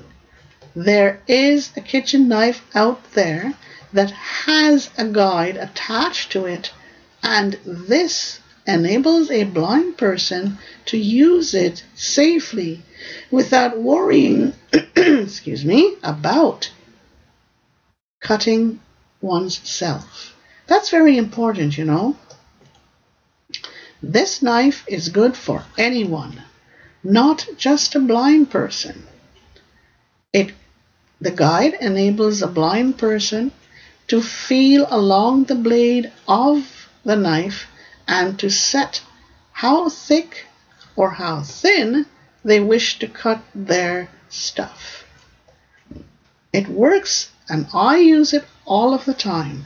There 0.76 1.21
is 1.28 1.71
a 1.78 1.82
kitchen 1.82 2.28
knife 2.28 2.65
out 2.76 3.13
there 3.13 3.54
that 3.93 4.12
has 4.12 4.89
a 4.98 5.06
guide 5.06 5.56
attached 5.58 6.32
to 6.34 6.45
it, 6.45 6.71
and 7.25 7.57
this 7.65 8.39
enables 8.67 9.31
a 9.31 9.43
blind 9.45 9.97
person 9.97 10.59
to 10.85 10.95
use 10.95 11.55
it 11.55 11.83
safely 11.95 12.83
without 13.31 13.79
worrying, 13.79 14.53
excuse 14.95 15.65
me, 15.65 15.95
about 16.03 16.69
cutting 18.21 18.79
one's 19.21 19.57
self. 19.67 20.35
That's 20.67 20.91
very 20.91 21.17
important, 21.17 21.79
you 21.79 21.85
know. 21.85 22.15
This 24.03 24.43
knife 24.43 24.85
is 24.88 25.09
good 25.09 25.35
for 25.35 25.63
anyone, 25.79 26.43
not 27.03 27.47
just 27.57 27.95
a 27.95 27.99
blind 27.99 28.51
person. 28.51 29.03
It, 30.31 30.53
the 31.19 31.31
guide 31.31 31.73
enables 31.81 32.43
a 32.43 32.47
blind 32.47 32.99
person 32.99 33.51
to 34.09 34.21
feel 34.21 34.85
along 34.91 35.45
the 35.45 35.55
blade 35.55 36.11
of 36.27 36.74
the 37.06 37.15
knife 37.15 37.68
and 38.08 38.38
to 38.39 38.50
set 38.50 39.02
how 39.52 39.88
thick 39.88 40.46
or 40.96 41.12
how 41.12 41.41
thin 41.41 42.06
they 42.44 42.60
wish 42.60 43.00
to 43.00 43.08
cut 43.08 43.41
their 43.54 44.10
stuff. 44.30 45.06
It 46.52 46.68
works 46.68 47.32
and 47.48 47.68
I 47.74 47.98
use 47.98 48.34
it 48.34 48.46
all 48.65 48.94
of 48.94 49.06
the 49.06 49.13
time. 49.13 49.65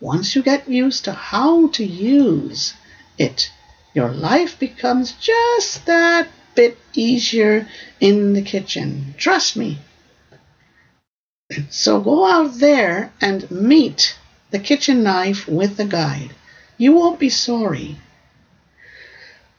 Once 0.00 0.34
you 0.34 0.42
get 0.42 0.68
used 0.68 1.04
to 1.04 1.12
how 1.12 1.68
to 1.68 1.84
use 1.84 2.74
it, 3.18 3.50
your 3.94 4.10
life 4.10 4.58
becomes 4.58 5.12
just 5.12 5.86
that 5.86 6.28
bit 6.54 6.78
easier 6.94 7.68
in 8.00 8.32
the 8.32 8.42
kitchen. 8.42 9.14
Trust 9.18 9.56
me. 9.56 9.78
So 11.70 12.00
go 12.00 12.24
out 12.24 12.54
there 12.58 13.12
and 13.20 13.50
meet 13.50 14.16
the 14.54 14.60
kitchen 14.60 15.02
knife 15.02 15.48
with 15.48 15.76
the 15.76 15.84
guide. 15.84 16.30
You 16.78 16.92
won't 16.92 17.18
be 17.18 17.28
sorry. 17.28 17.96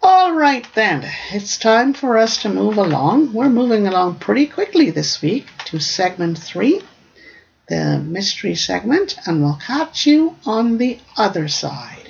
All 0.01 0.33
right, 0.33 0.65
then, 0.73 1.05
it's 1.33 1.57
time 1.57 1.93
for 1.93 2.17
us 2.17 2.41
to 2.43 2.49
move 2.49 2.77
along. 2.77 3.33
We're 3.33 3.49
moving 3.49 3.87
along 3.87 4.19
pretty 4.19 4.45
quickly 4.45 4.91
this 4.91 5.21
week 5.21 5.47
to 5.65 5.81
segment 5.81 6.37
three, 6.37 6.81
the 7.67 7.99
mystery 7.99 8.55
segment, 8.55 9.17
and 9.25 9.41
we'll 9.41 9.59
catch 9.67 10.07
you 10.07 10.37
on 10.45 10.77
the 10.77 10.99
other 11.17 11.49
side. 11.49 12.04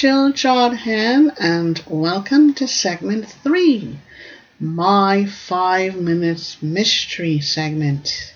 Jill 0.00 0.32
Jodhan, 0.32 1.28
and 1.38 1.84
welcome 1.86 2.54
to 2.54 2.66
segment 2.66 3.28
three, 3.28 3.98
my 4.58 5.26
five 5.26 5.94
minutes 5.94 6.56
mystery 6.62 7.38
segment. 7.40 8.32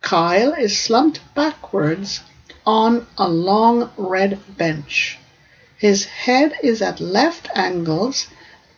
Kyle 0.00 0.52
is 0.54 0.78
slumped 0.78 1.20
backwards 1.34 2.20
on 2.66 3.06
a 3.16 3.28
long 3.28 3.90
red 3.96 4.38
bench. 4.56 5.18
His 5.76 6.04
head 6.04 6.54
is 6.62 6.82
at 6.82 7.00
left 7.00 7.48
angles 7.54 8.26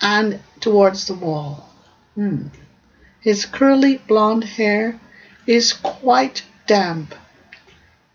and 0.01 0.41
towards 0.61 1.07
the 1.07 1.15
wall. 1.15 1.69
Hmm. 2.15 2.49
His 3.21 3.47
curly 3.47 3.99
blonde 3.99 4.45
hair 4.45 5.01
is 5.47 5.73
quite 5.73 6.45
damp. 6.67 7.15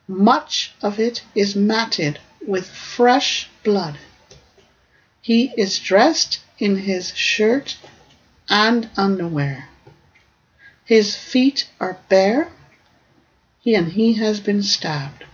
Much 0.07 0.73
of 0.81 0.99
it 0.99 1.23
is 1.35 1.55
matted 1.55 2.19
with 2.45 2.69
fresh 2.69 3.49
blood. 3.63 3.97
He 5.21 5.51
is 5.57 5.79
dressed 5.79 6.39
in 6.57 6.77
his 6.77 7.13
shirt 7.15 7.77
and 8.49 8.89
underwear. 8.95 9.67
His 10.85 11.15
feet 11.17 11.67
are 11.81 11.99
bare, 12.07 12.49
he 13.59 13.75
and 13.75 13.91
he 13.91 14.13
has 14.13 14.39
been 14.39 14.63
stabbed. 14.63 15.25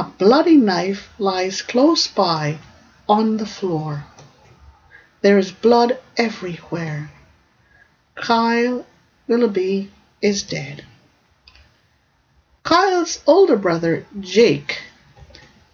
A 0.00 0.04
bloody 0.04 0.56
knife 0.56 1.10
lies 1.18 1.60
close 1.60 2.06
by 2.06 2.56
on 3.06 3.36
the 3.36 3.44
floor. 3.44 4.06
There 5.20 5.36
is 5.36 5.52
blood 5.52 5.98
everywhere. 6.16 7.10
Kyle 8.14 8.86
Willoughby 9.28 9.90
is 10.22 10.42
dead. 10.42 10.86
Kyle's 12.62 13.20
older 13.26 13.56
brother, 13.56 14.06
Jake, 14.18 14.80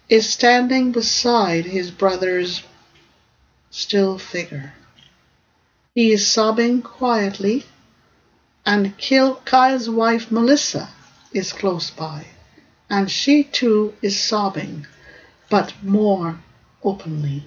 is 0.09 0.27
standing 0.27 0.91
beside 0.91 1.63
his 1.63 1.89
brother's 1.89 2.63
still 3.71 4.19
figure. 4.19 4.73
He 5.95 6.11
is 6.11 6.27
sobbing 6.27 6.81
quietly, 6.81 7.63
and 8.65 8.93
Kyle's 9.45 9.89
wife 9.89 10.29
Melissa 10.29 10.89
is 11.31 11.53
close 11.53 11.89
by, 11.89 12.25
and 12.89 13.09
she 13.11 13.43
too 13.43 13.93
is 14.01 14.19
sobbing, 14.19 14.87
but 15.49 15.73
more 15.83 16.39
openly. 16.83 17.45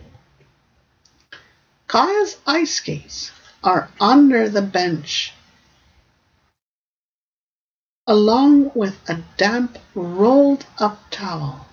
Kyle's 1.87 2.37
ice 2.47 2.75
skates 2.75 3.33
are 3.65 3.91
under 4.01 4.49
the 4.49 4.63
bench, 4.63 5.35
along 8.07 8.71
with 8.75 8.97
a 9.09 9.23
damp 9.37 9.79
rolled 9.95 10.67
up 10.79 10.99
towel. 11.11 11.67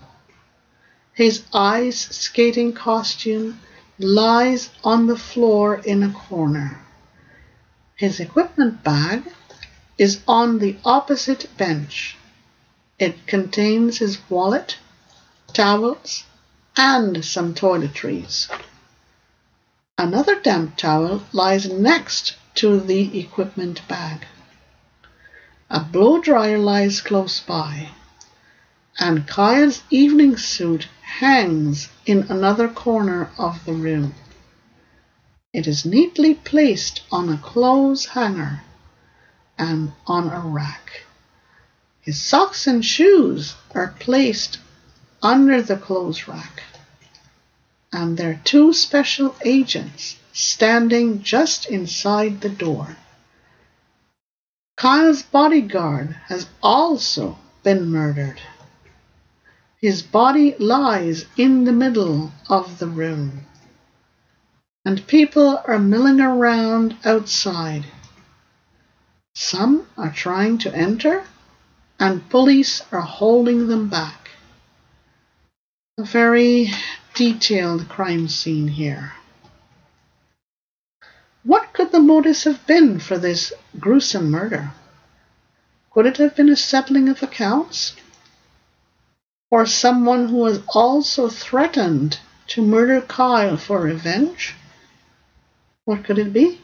His 1.13 1.43
ice 1.53 2.09
skating 2.09 2.73
costume 2.73 3.59
lies 3.99 4.69
on 4.83 5.07
the 5.07 5.17
floor 5.17 5.75
in 5.77 6.03
a 6.03 6.11
corner. 6.11 6.79
His 7.95 8.19
equipment 8.19 8.83
bag 8.83 9.23
is 9.97 10.21
on 10.27 10.59
the 10.59 10.77
opposite 10.85 11.47
bench. 11.57 12.16
It 12.99 13.27
contains 13.27 13.99
his 13.99 14.17
wallet, 14.27 14.77
towels, 15.53 16.23
and 16.75 17.23
some 17.23 17.53
toiletries. 17.53 18.49
Another 19.99 20.39
damp 20.39 20.77
towel 20.77 21.21
lies 21.31 21.69
next 21.69 22.35
to 22.55 22.79
the 22.79 23.19
equipment 23.19 23.87
bag. 23.87 24.25
A 25.69 25.79
blow 25.79 26.19
dryer 26.19 26.57
lies 26.57 27.01
close 27.01 27.39
by, 27.39 27.89
and 28.97 29.27
Kyle's 29.27 29.83
evening 29.91 30.35
suit 30.35 30.87
hangs 31.01 31.89
in 32.07 32.23
another 32.29 32.67
corner 32.67 33.29
of 33.37 33.63
the 33.65 33.73
room. 33.73 34.15
It 35.53 35.67
is 35.67 35.85
neatly 35.85 36.33
placed 36.33 37.01
on 37.11 37.29
a 37.29 37.37
clothes 37.37 38.07
hanger 38.07 38.61
and 39.55 39.93
on 40.07 40.29
a 40.29 40.39
rack. 40.39 41.06
His 42.07 42.21
socks 42.21 42.67
and 42.67 42.85
shoes 42.85 43.55
are 43.75 43.93
placed 43.99 44.59
under 45.21 45.61
the 45.61 45.75
clothes 45.75 46.25
rack. 46.25 46.63
And 47.91 48.15
there 48.15 48.29
are 48.31 48.41
two 48.45 48.71
special 48.71 49.35
agents 49.43 50.15
standing 50.31 51.21
just 51.21 51.65
inside 51.65 52.39
the 52.39 52.47
door. 52.47 52.95
Kyle's 54.77 55.21
bodyguard 55.21 56.15
has 56.27 56.47
also 56.63 57.39
been 57.61 57.89
murdered. 57.91 58.39
His 59.81 60.01
body 60.01 60.55
lies 60.59 61.25
in 61.35 61.65
the 61.65 61.73
middle 61.73 62.31
of 62.47 62.79
the 62.79 62.87
room. 62.87 63.45
And 64.85 65.05
people 65.07 65.61
are 65.67 65.77
milling 65.77 66.21
around 66.21 66.95
outside. 67.03 67.83
Some 69.35 69.87
are 69.97 70.13
trying 70.13 70.57
to 70.59 70.73
enter, 70.73 71.25
and 71.99 72.29
police 72.29 72.81
are 72.91 73.01
holding 73.01 73.67
them 73.67 73.89
back. 73.89 74.29
A 75.97 76.03
very 76.03 76.69
detailed 77.15 77.89
crime 77.89 78.27
scene 78.27 78.67
here. 78.67 79.13
What 81.43 81.73
could 81.73 81.91
the 81.91 81.99
motives 81.99 82.43
have 82.43 82.67
been 82.67 82.99
for 82.99 83.17
this 83.17 83.53
gruesome 83.79 84.29
murder? 84.29 84.71
Could 85.91 86.05
it 86.05 86.17
have 86.17 86.35
been 86.35 86.49
a 86.49 86.55
settling 86.55 87.09
of 87.09 87.23
accounts? 87.23 87.95
Or 89.49 89.65
someone 89.65 90.27
who 90.27 90.37
was 90.37 90.61
also 90.67 91.29
threatened 91.29 92.19
to 92.47 92.61
murder 92.61 93.01
Kyle 93.01 93.57
for 93.57 93.79
revenge? 93.81 94.55
What 95.85 96.03
could 96.03 96.19
it 96.19 96.33
be? 96.33 96.59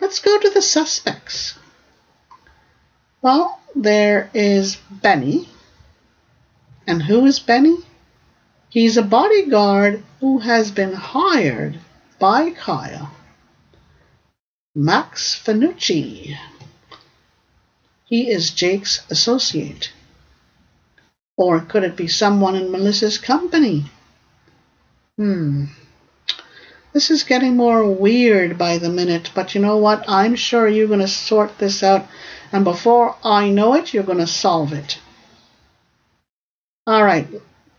Let's 0.00 0.18
go 0.18 0.40
to 0.40 0.50
the 0.50 0.62
suspects. 0.62 1.58
Well, 3.22 3.60
there 3.76 4.30
is 4.34 4.76
Benny. 4.90 5.48
And 6.86 7.02
who 7.02 7.24
is 7.24 7.38
Benny? 7.38 7.78
He's 8.68 8.96
a 8.96 9.02
bodyguard 9.02 10.02
who 10.20 10.38
has 10.38 10.72
been 10.72 10.92
hired 10.92 11.78
by 12.18 12.50
Kyle. 12.50 13.12
Max 14.74 15.40
Fanucci. 15.40 16.36
He 18.04 18.30
is 18.30 18.50
Jake's 18.50 19.04
associate. 19.08 19.92
Or 21.36 21.60
could 21.60 21.84
it 21.84 21.96
be 21.96 22.08
someone 22.08 22.56
in 22.56 22.72
Melissa's 22.72 23.18
company? 23.18 23.84
Hmm. 25.16 25.66
This 26.92 27.10
is 27.10 27.22
getting 27.22 27.56
more 27.56 27.90
weird 27.90 28.58
by 28.58 28.78
the 28.78 28.90
minute, 28.90 29.30
but 29.34 29.54
you 29.54 29.60
know 29.60 29.76
what? 29.76 30.04
I'm 30.08 30.34
sure 30.34 30.68
you're 30.68 30.88
going 30.88 31.00
to 31.00 31.08
sort 31.08 31.58
this 31.58 31.82
out, 31.82 32.06
and 32.52 32.64
before 32.64 33.16
I 33.24 33.48
know 33.48 33.74
it, 33.74 33.94
you're 33.94 34.02
going 34.02 34.18
to 34.18 34.26
solve 34.26 34.74
it. 34.74 35.00
All 36.86 37.02
right. 37.02 37.26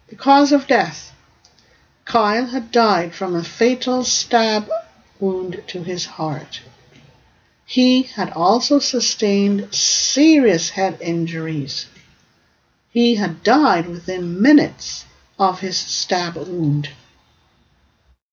The 0.08 0.16
cause 0.16 0.52
of 0.52 0.68
death. 0.68 1.14
Kyle 2.06 2.48
had 2.48 2.72
died 2.72 3.14
from 3.14 3.36
a 3.36 3.44
fatal 3.44 4.04
stab 4.04 4.70
wound 5.20 5.64
to 5.68 5.84
his 5.84 6.06
heart. 6.06 6.62
He 7.66 8.04
had 8.04 8.32
also 8.32 8.80
sustained 8.80 9.74
serious 9.74 10.72
head 10.72 10.98
injuries. 11.02 11.88
He 12.90 13.16
had 13.16 13.44
died 13.44 13.88
within 13.88 14.42
minutes 14.42 15.06
of 15.40 15.60
his 15.60 15.78
stab 15.78 16.36
wound. 16.36 16.90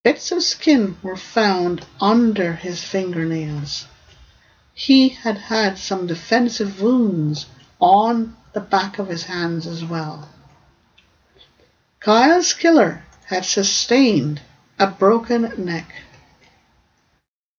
Bits 0.03 0.33
of 0.33 0.43
skin 0.43 0.97
were 1.03 1.17
found 1.17 1.87
under 2.01 2.55
his 2.55 2.83
fingernails. 2.83 3.87
He 4.75 5.11
had 5.11 5.37
had 5.37 5.79
some 5.79 6.07
defensive 6.07 6.81
wounds 6.81 7.47
on 7.81 8.37
the 8.53 8.61
back 8.61 8.99
of 8.99 9.09
his 9.09 9.25
hands 9.25 9.67
as 9.67 9.85
well. 9.85 10.29
Kyle's 12.01 12.55
killer 12.55 13.05
had 13.27 13.45
sustained 13.45 14.41
a 14.79 14.87
broken 14.87 15.65
neck. 15.65 15.93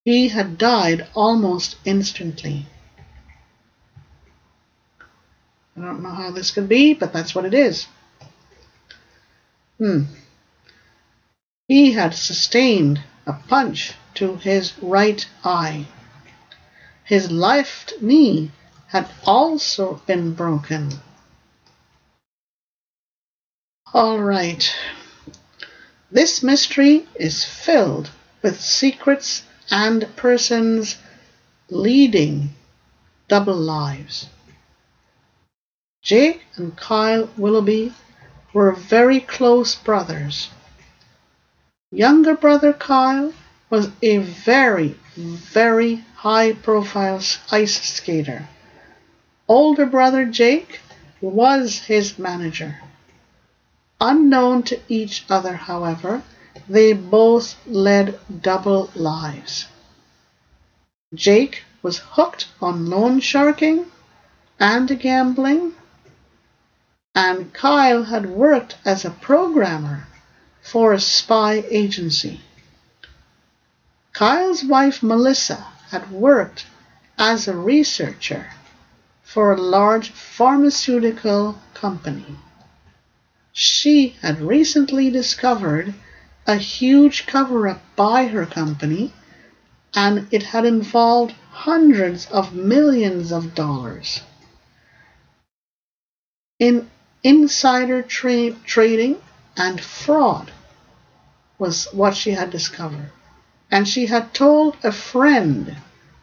He 0.04 0.30
had 0.30 0.58
died 0.58 1.08
almost 1.14 1.78
instantly. 1.86 2.66
I 5.78 5.82
don't 5.82 6.02
know 6.02 6.10
how 6.10 6.32
this 6.32 6.52
could 6.52 6.68
be, 6.68 6.94
but 6.94 7.14
that's 7.14 7.34
what 7.36 7.46
it 7.46 7.54
is. 7.54 7.88
Hmm. 9.78 10.04
He 11.68 11.94
had 11.94 12.14
sustained 12.14 13.02
a 13.26 13.34
punch 13.34 13.94
to 14.16 14.36
his 14.36 14.74
right 14.82 15.26
eye. 15.44 15.88
His 17.12 17.30
left 17.30 17.96
knee 18.02 18.52
had 18.88 19.10
also 19.26 20.02
been 20.08 20.34
broken. 20.34 21.02
All 23.94 24.20
right. 24.20 24.74
This 26.10 26.42
mystery 26.42 27.06
is 27.16 27.44
filled 27.44 28.12
with 28.42 28.62
secrets 28.62 29.44
and 29.70 30.08
persons 30.16 31.00
leading 31.70 32.52
double 33.28 33.58
lives. 33.58 34.30
Jake 36.02 36.46
and 36.56 36.78
Kyle 36.78 37.30
Willoughby 37.36 37.94
were 38.54 38.72
very 38.72 39.20
close 39.20 39.76
brothers. 39.76 40.48
Younger 41.92 42.38
brother 42.38 42.72
Kyle 42.72 43.34
was 43.72 43.90
a 44.02 44.18
very, 44.18 44.96
very 45.16 46.04
high 46.18 46.52
profile 46.52 47.22
ice 47.52 47.82
skater. 47.82 48.48
Older 49.48 49.86
brother 49.86 50.26
Jake 50.26 50.82
was 51.22 51.80
his 51.80 52.20
manager. 52.20 52.82
Unknown 54.02 54.64
to 54.64 54.80
each 54.90 55.24
other, 55.30 55.54
however, 55.54 56.22
they 56.68 56.92
both 56.92 57.56
led 57.66 58.20
double 58.42 58.90
lives. 58.94 59.68
Jake 61.14 61.64
was 61.82 62.00
hooked 62.00 62.48
on 62.62 62.90
loan 62.90 63.20
sharking 63.22 63.86
and 64.60 65.00
gambling, 65.00 65.74
and 67.16 67.54
Kyle 67.54 68.04
had 68.04 68.30
worked 68.30 68.76
as 68.84 69.06
a 69.06 69.10
programmer 69.10 70.08
for 70.62 70.94
a 70.94 71.00
spy 71.00 71.64
agency. 71.70 72.42
Kyle's 74.22 74.64
wife 74.64 75.02
Melissa 75.02 75.66
had 75.90 76.12
worked 76.12 76.68
as 77.18 77.48
a 77.48 77.58
researcher 77.58 78.52
for 79.24 79.52
a 79.52 79.60
large 79.60 80.12
pharmaceutical 80.12 81.58
company. 81.74 82.36
She 83.52 84.10
had 84.22 84.40
recently 84.40 85.10
discovered 85.10 85.96
a 86.46 86.58
huge 86.58 87.26
cover 87.26 87.68
up 87.68 87.82
by 87.96 88.28
her 88.28 88.46
company, 88.46 89.12
and 89.96 90.28
it 90.30 90.44
had 90.44 90.66
involved 90.68 91.34
hundreds 91.50 92.28
of 92.28 92.54
millions 92.54 93.32
of 93.32 93.56
dollars. 93.56 94.22
In 96.60 96.92
insider 97.24 98.04
tra- 98.04 98.52
trading 98.68 99.20
and 99.58 99.82
fraud 99.82 100.52
was 101.58 101.88
what 101.92 102.16
she 102.16 102.30
had 102.34 102.52
discovered. 102.52 103.10
And 103.72 103.88
she 103.88 104.08
had 104.08 104.34
told 104.34 104.76
a 104.84 104.92
friend 104.92 105.78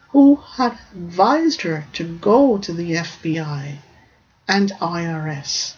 who 0.09 0.35
had 0.35 0.77
advised 0.93 1.61
her 1.61 1.87
to 1.93 2.17
go 2.19 2.59
to 2.59 2.71
the 2.71 2.93
FBI 2.93 3.77
and 4.47 4.71
IRS. 4.79 5.73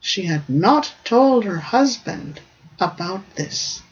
She 0.00 0.22
had 0.22 0.48
not 0.48 0.94
told 1.04 1.44
her 1.44 1.58
husband 1.58 2.40
about 2.80 3.34
this 3.34 3.82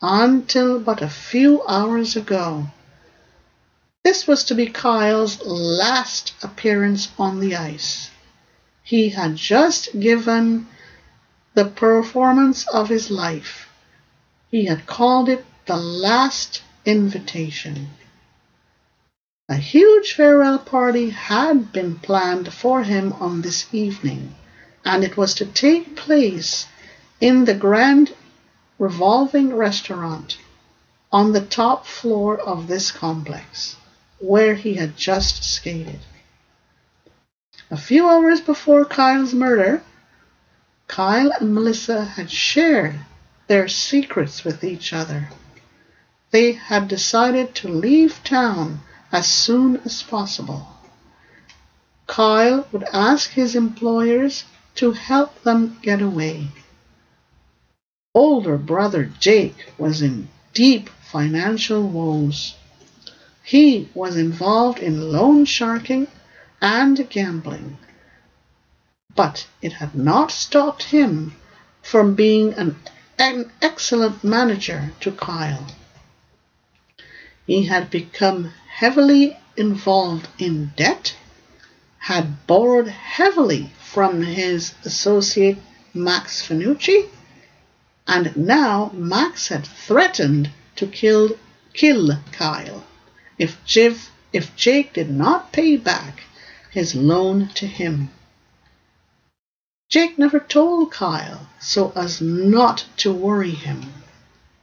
until 0.00 0.78
but 0.80 1.02
a 1.02 1.08
few 1.08 1.62
hours 1.66 2.16
ago. 2.16 2.68
This 4.02 4.26
was 4.26 4.44
to 4.44 4.54
be 4.54 4.66
Kyle's 4.66 5.42
last 5.42 6.32
appearance 6.42 7.08
on 7.18 7.40
the 7.40 7.56
ice. 7.56 8.10
He 8.82 9.10
had 9.10 9.36
just 9.36 10.00
given 10.00 10.68
the 11.54 11.66
performance 11.66 12.66
of 12.68 12.88
his 12.88 13.10
life. 13.10 13.68
He 14.50 14.64
had 14.64 14.86
called 14.86 15.28
it 15.28 15.44
the 15.68 15.76
last 15.76 16.62
invitation. 16.86 17.88
A 19.50 19.56
huge 19.56 20.14
farewell 20.14 20.58
party 20.58 21.10
had 21.10 21.72
been 21.72 21.98
planned 21.98 22.50
for 22.54 22.84
him 22.84 23.12
on 23.20 23.42
this 23.42 23.66
evening, 23.70 24.34
and 24.82 25.04
it 25.04 25.18
was 25.18 25.34
to 25.34 25.44
take 25.44 25.94
place 25.94 26.66
in 27.20 27.44
the 27.44 27.52
grand 27.54 28.14
revolving 28.78 29.54
restaurant 29.54 30.38
on 31.12 31.32
the 31.32 31.44
top 31.44 31.84
floor 31.84 32.40
of 32.40 32.66
this 32.66 32.90
complex, 32.90 33.76
where 34.20 34.54
he 34.54 34.72
had 34.72 34.96
just 34.96 35.44
skated. 35.44 36.00
A 37.70 37.76
few 37.76 38.08
hours 38.08 38.40
before 38.40 38.86
Kyle's 38.86 39.34
murder, 39.34 39.82
Kyle 40.86 41.30
and 41.38 41.54
Melissa 41.54 42.06
had 42.06 42.30
shared 42.30 42.98
their 43.48 43.68
secrets 43.68 44.44
with 44.44 44.64
each 44.64 44.94
other. 44.94 45.28
They 46.30 46.52
had 46.52 46.88
decided 46.88 47.54
to 47.56 47.68
leave 47.68 48.22
town 48.22 48.80
as 49.10 49.26
soon 49.26 49.78
as 49.84 50.02
possible. 50.02 50.68
Kyle 52.06 52.66
would 52.70 52.84
ask 52.92 53.30
his 53.30 53.54
employers 53.54 54.44
to 54.74 54.92
help 54.92 55.42
them 55.42 55.78
get 55.82 56.02
away. 56.02 56.48
Older 58.14 58.58
brother 58.58 59.10
Jake 59.18 59.72
was 59.78 60.02
in 60.02 60.28
deep 60.52 60.90
financial 61.10 61.88
woes. 61.88 62.56
He 63.42 63.88
was 63.94 64.16
involved 64.16 64.78
in 64.78 65.10
loan 65.12 65.46
sharking 65.46 66.08
and 66.60 67.08
gambling. 67.08 67.78
But 69.14 69.46
it 69.62 69.72
had 69.74 69.94
not 69.94 70.30
stopped 70.30 70.84
him 70.84 71.36
from 71.82 72.14
being 72.14 72.52
an, 72.54 72.76
an 73.18 73.50
excellent 73.62 74.22
manager 74.22 74.92
to 75.00 75.12
Kyle. 75.12 75.66
He 77.48 77.64
had 77.64 77.88
become 77.90 78.52
heavily 78.68 79.38
involved 79.56 80.28
in 80.38 80.72
debt, 80.76 81.16
had 82.00 82.46
borrowed 82.46 82.88
heavily 82.88 83.70
from 83.80 84.20
his 84.20 84.74
associate 84.84 85.56
Max 85.94 86.42
Finucci, 86.46 87.08
and 88.06 88.36
now 88.36 88.90
Max 88.92 89.48
had 89.48 89.66
threatened 89.66 90.50
to 90.76 90.86
kill, 90.86 91.38
kill 91.72 92.18
Kyle 92.32 92.84
if, 93.38 93.56
Jiv, 93.64 94.10
if 94.30 94.54
Jake 94.54 94.92
did 94.92 95.08
not 95.08 95.50
pay 95.50 95.78
back 95.78 96.24
his 96.70 96.94
loan 96.94 97.48
to 97.54 97.66
him. 97.66 98.10
Jake 99.88 100.18
never 100.18 100.38
told 100.38 100.92
Kyle 100.92 101.48
so 101.58 101.94
as 101.96 102.20
not 102.20 102.84
to 102.98 103.10
worry 103.10 103.52
him. 103.52 103.94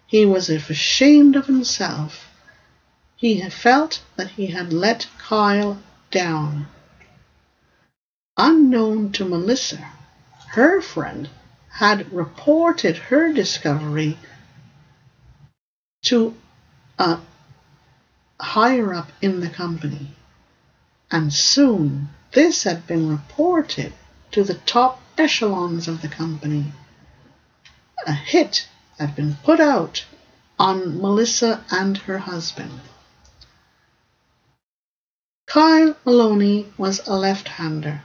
He 0.05 0.23
was 0.23 0.51
ashamed 0.51 1.35
of 1.35 1.47
himself 1.47 2.24
he 3.25 3.39
had 3.39 3.51
felt 3.51 4.03
that 4.17 4.29
he 4.37 4.45
had 4.45 4.71
let 4.71 5.07
Kyle 5.17 5.79
down. 6.11 6.67
Unknown 8.37 9.11
to 9.13 9.25
Melissa, 9.25 9.83
her 10.49 10.79
friend 10.79 11.27
had 11.69 12.13
reported 12.13 12.95
her 12.95 13.33
discovery 13.33 14.15
to 16.03 16.35
a 16.99 17.17
higher 18.39 18.93
up 18.93 19.11
in 19.23 19.39
the 19.39 19.49
company. 19.49 20.15
And 21.09 21.33
soon 21.33 22.09
this 22.33 22.61
had 22.61 22.85
been 22.85 23.09
reported 23.09 23.91
to 24.33 24.43
the 24.43 24.59
top 24.67 25.01
echelons 25.17 25.87
of 25.87 26.03
the 26.03 26.09
company. 26.09 26.73
A 28.05 28.13
hit 28.13 28.67
had 28.99 29.15
been 29.15 29.37
put 29.43 29.59
out 29.59 30.05
on 30.59 31.01
Melissa 31.01 31.65
and 31.71 31.97
her 31.97 32.19
husband. 32.19 32.81
Kyle 35.55 35.95
Maloney 36.03 36.65
was 36.77 37.07
a 37.07 37.15
left-hander. 37.15 38.01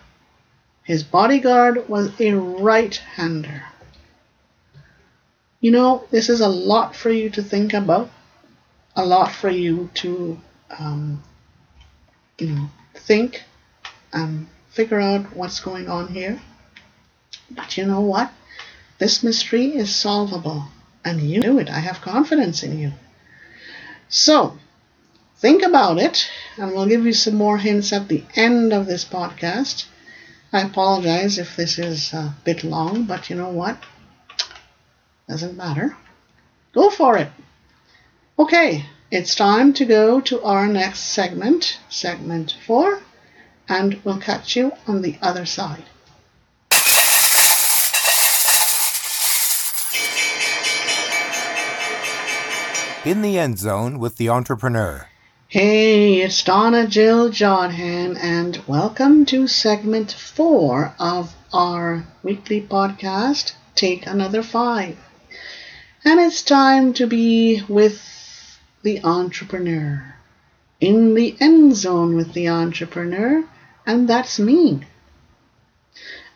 His 0.85 1.03
bodyguard 1.03 1.89
was 1.89 2.13
a 2.21 2.35
right-hander. 2.35 3.65
You 5.61 5.73
know, 5.73 6.05
this 6.13 6.29
is 6.29 6.41
a 6.41 6.49
lot 6.49 6.95
for 6.95 7.11
you 7.11 7.29
to 7.31 7.43
think 7.43 7.75
about, 7.75 8.09
a 8.95 9.05
lot 9.05 9.33
for 9.33 9.51
you 9.51 9.91
to, 9.95 10.39
um, 10.79 11.25
you 12.39 12.51
know, 12.51 12.71
think 12.95 13.43
and 14.13 14.47
figure 14.69 15.01
out 15.01 15.35
what's 15.35 15.59
going 15.59 15.89
on 15.89 16.07
here. 16.07 16.41
But 17.51 17.77
you 17.77 17.85
know 17.85 18.01
what? 18.01 18.31
This 18.99 19.25
mystery 19.25 19.75
is 19.75 19.93
solvable, 19.93 20.67
and 21.05 21.21
you 21.21 21.41
knew 21.41 21.59
it. 21.59 21.69
I 21.69 21.81
have 21.81 22.01
confidence 22.01 22.63
in 22.63 22.79
you. 22.79 22.93
So, 24.09 24.57
think 25.41 25.63
about 25.63 25.99
it, 25.99 26.29
and 26.59 26.73
we'll 26.73 26.87
give 26.87 27.07
you 27.07 27.15
some 27.15 27.35
more 27.35 27.57
hints 27.57 27.93
at 27.93 28.09
the 28.09 28.23
end 28.35 28.73
of 28.75 28.87
this 28.87 29.05
podcast. 29.05 29.87
I 30.53 30.61
apologize 30.61 31.39
if 31.39 31.57
this 31.57 31.79
is 31.79 32.13
a 32.13 32.35
bit 32.45 32.63
long, 32.63 33.05
but 33.05 33.31
you 33.31 33.37
know 33.37 33.49
what? 33.49 33.79
Doesn't 35.29 35.57
matter. 35.57 35.97
Go 36.73 36.91
for 36.91 37.17
it. 37.17 37.31
Okay, 38.39 38.85
it's 39.11 39.35
time 39.35 39.73
to 39.75 39.85
go 39.85 40.21
to 40.21 40.43
our 40.43 40.67
next 40.67 41.01
segment, 41.01 41.79
segment 41.89 42.57
four, 42.67 43.01
and 43.69 43.99
we'll 44.05 44.21
catch 44.21 44.57
you 44.57 44.73
on 44.87 45.03
the 45.03 45.17
other 45.23 45.47
side. 45.47 45.85
In 53.03 53.23
the 53.23 53.39
End 53.39 53.59
Zone 53.59 53.99
with 53.99 54.17
the 54.17 54.29
Entrepreneur. 54.29 55.07
Hey, 55.51 56.21
it's 56.21 56.45
Donna 56.45 56.87
Jill 56.87 57.29
Jodhan, 57.29 58.17
and 58.17 58.63
welcome 58.69 59.27
to 59.27 59.49
segment 59.49 60.13
four 60.13 60.95
of 60.97 61.35
our 61.53 62.07
weekly 62.23 62.61
podcast, 62.61 63.55
Take 63.75 64.07
Another 64.07 64.45
Five. 64.45 64.97
And 66.05 66.21
it's 66.21 66.43
time 66.43 66.93
to 66.93 67.09
be 67.09 67.65
with 67.69 68.01
the 68.85 69.03
entrepreneur, 69.03 70.15
in 70.81 71.15
the 71.15 71.37
end 71.41 71.75
zone 71.75 72.15
with 72.15 72.33
the 72.33 72.49
entrepreneur, 72.49 73.43
and 73.85 74.09
that's 74.09 74.39
me. 74.39 74.83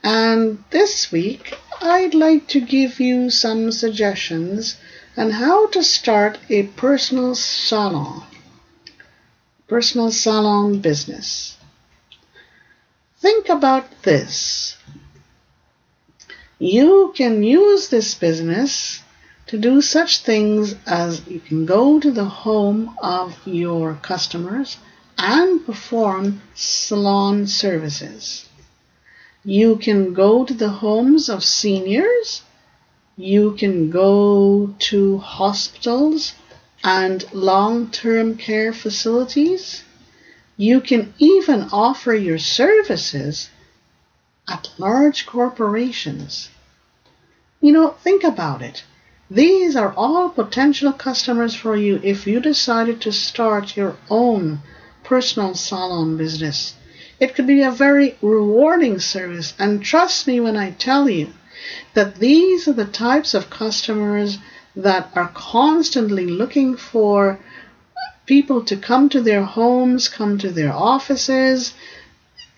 And 0.03 0.65
this 0.71 1.13
week, 1.13 1.57
I'd 1.81 2.15
like 2.15 2.49
to 2.49 2.61
give 2.61 2.99
you 2.99 3.31
some 3.31 3.71
suggestions 3.71 4.77
on 5.17 5.31
how 5.31 5.69
to 5.69 5.85
start 5.85 6.41
a 6.51 6.65
personal 6.65 7.37
salon 7.37 8.25
personal 9.67 10.11
salon 10.11 10.81
business. 10.81 11.57
Think 13.19 13.49
about 13.49 14.03
this. 14.03 14.77
You 16.59 17.13
can 17.17 17.43
use 17.43 17.89
this 17.89 18.15
business 18.15 19.03
to 19.47 19.59
do 19.59 19.81
such 19.81 20.23
things 20.23 20.75
as 20.87 21.27
you 21.27 21.41
can 21.41 21.67
go 21.67 22.01
to 22.01 22.11
the 22.11 22.25
home 22.25 22.95
of 23.03 23.39
your 23.47 23.95
customers 23.95 24.79
and 25.19 25.65
perform 25.65 26.43
salon 26.55 27.47
services. 27.47 28.49
You 29.45 29.77
can 29.77 30.15
go 30.15 30.45
to 30.45 30.55
the 30.55 30.71
homes 30.71 31.29
of 31.29 31.45
seniors. 31.45 32.43
You 33.17 33.53
can 33.53 33.91
go 33.91 34.75
to 34.91 35.19
hospitals 35.19 36.35
and 36.85 37.25
long 37.33 37.91
term 37.91 38.37
care 38.37 38.73
facilities. 38.73 39.83
You 40.57 40.83
can 40.83 41.15
even 41.19 41.69
offer 41.73 42.15
your 42.15 42.39
services 42.39 43.49
at 44.47 44.71
large 44.77 45.25
corporations. 45.25 46.51
You 47.63 47.73
know, 47.73 47.89
think 47.89 48.23
about 48.23 48.61
it. 48.61 48.85
These 49.31 49.75
are 49.75 49.95
all 49.97 50.29
potential 50.29 50.93
customers 50.93 51.55
for 51.55 51.75
you 51.75 51.99
if 52.05 52.27
you 52.27 52.39
decided 52.39 53.01
to 53.01 53.13
start 53.13 53.77
your 53.77 53.97
own 54.11 54.61
personal 55.03 55.55
salon 55.55 56.19
business. 56.19 56.75
It 57.19 57.35
could 57.35 57.47
be 57.47 57.63
a 57.63 57.71
very 57.71 58.19
rewarding 58.21 58.99
service, 58.99 59.55
and 59.59 59.83
trust 59.83 60.27
me 60.27 60.39
when 60.41 60.57
I 60.57 60.73
tell 60.73 61.09
you 61.09 61.33
that 61.95 62.17
these 62.17 62.69
are 62.69 62.75
the 62.75 62.85
types 62.85 63.33
of 63.33 63.49
customers 63.49 64.39
that 64.77 65.11
are 65.15 65.31
constantly 65.35 66.27
looking 66.27 66.77
for 66.77 67.39
people 68.27 68.65
to 68.65 68.77
come 68.77 69.09
to 69.11 69.21
their 69.21 69.43
homes, 69.43 70.09
come 70.09 70.39
to 70.39 70.51
their 70.51 70.73
offices, 70.73 71.75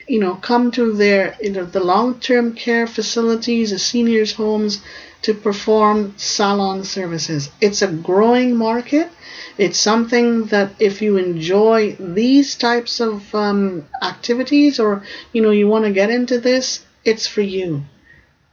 you 0.08 0.20
know, 0.20 0.34
come 0.36 0.70
to 0.70 0.92
their, 0.92 1.36
you 1.40 1.50
know, 1.50 1.64
the 1.64 1.82
long-term 1.82 2.54
care 2.54 2.86
facilities, 2.86 3.70
the 3.70 3.78
seniors' 3.78 4.32
homes 4.32 4.82
to 5.22 5.34
perform 5.34 6.14
salon 6.16 6.84
services. 6.84 7.50
It's 7.60 7.82
a 7.82 7.88
growing 7.88 8.56
market. 8.56 9.10
It's 9.58 9.78
something 9.78 10.44
that 10.46 10.70
if 10.78 11.02
you 11.02 11.16
enjoy 11.16 11.96
these 11.98 12.54
types 12.54 13.00
of 13.00 13.34
um, 13.34 13.86
activities 14.02 14.78
or, 14.78 15.02
you 15.32 15.42
know, 15.42 15.50
you 15.50 15.66
want 15.66 15.84
to 15.86 15.90
get 15.90 16.10
into 16.10 16.38
this, 16.38 16.84
it's 17.04 17.26
for 17.26 17.42
you. 17.42 17.82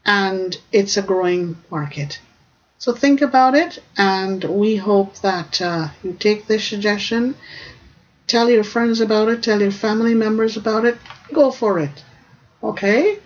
And 0.06 0.58
it's 0.72 0.98
a 0.98 1.02
growing 1.02 1.58
market. 1.70 2.20
So 2.84 2.92
think 2.92 3.22
about 3.22 3.56
it, 3.56 3.82
and 3.98 4.44
we 4.44 4.76
hope 4.76 5.16
that 5.20 5.62
uh, 5.62 5.88
you 6.04 6.18
take 6.20 6.48
this 6.48 6.68
suggestion, 6.68 7.36
tell 8.28 8.50
your 8.50 8.66
friends 8.66 9.00
about 9.00 9.30
it, 9.30 9.42
tell 9.42 9.62
your 9.62 9.72
family 9.72 10.14
members 10.14 10.58
about 10.58 10.84
it, 10.84 10.98
go 11.32 11.50
for 11.50 11.80
it. 11.80 12.04
Okay? 12.62 13.20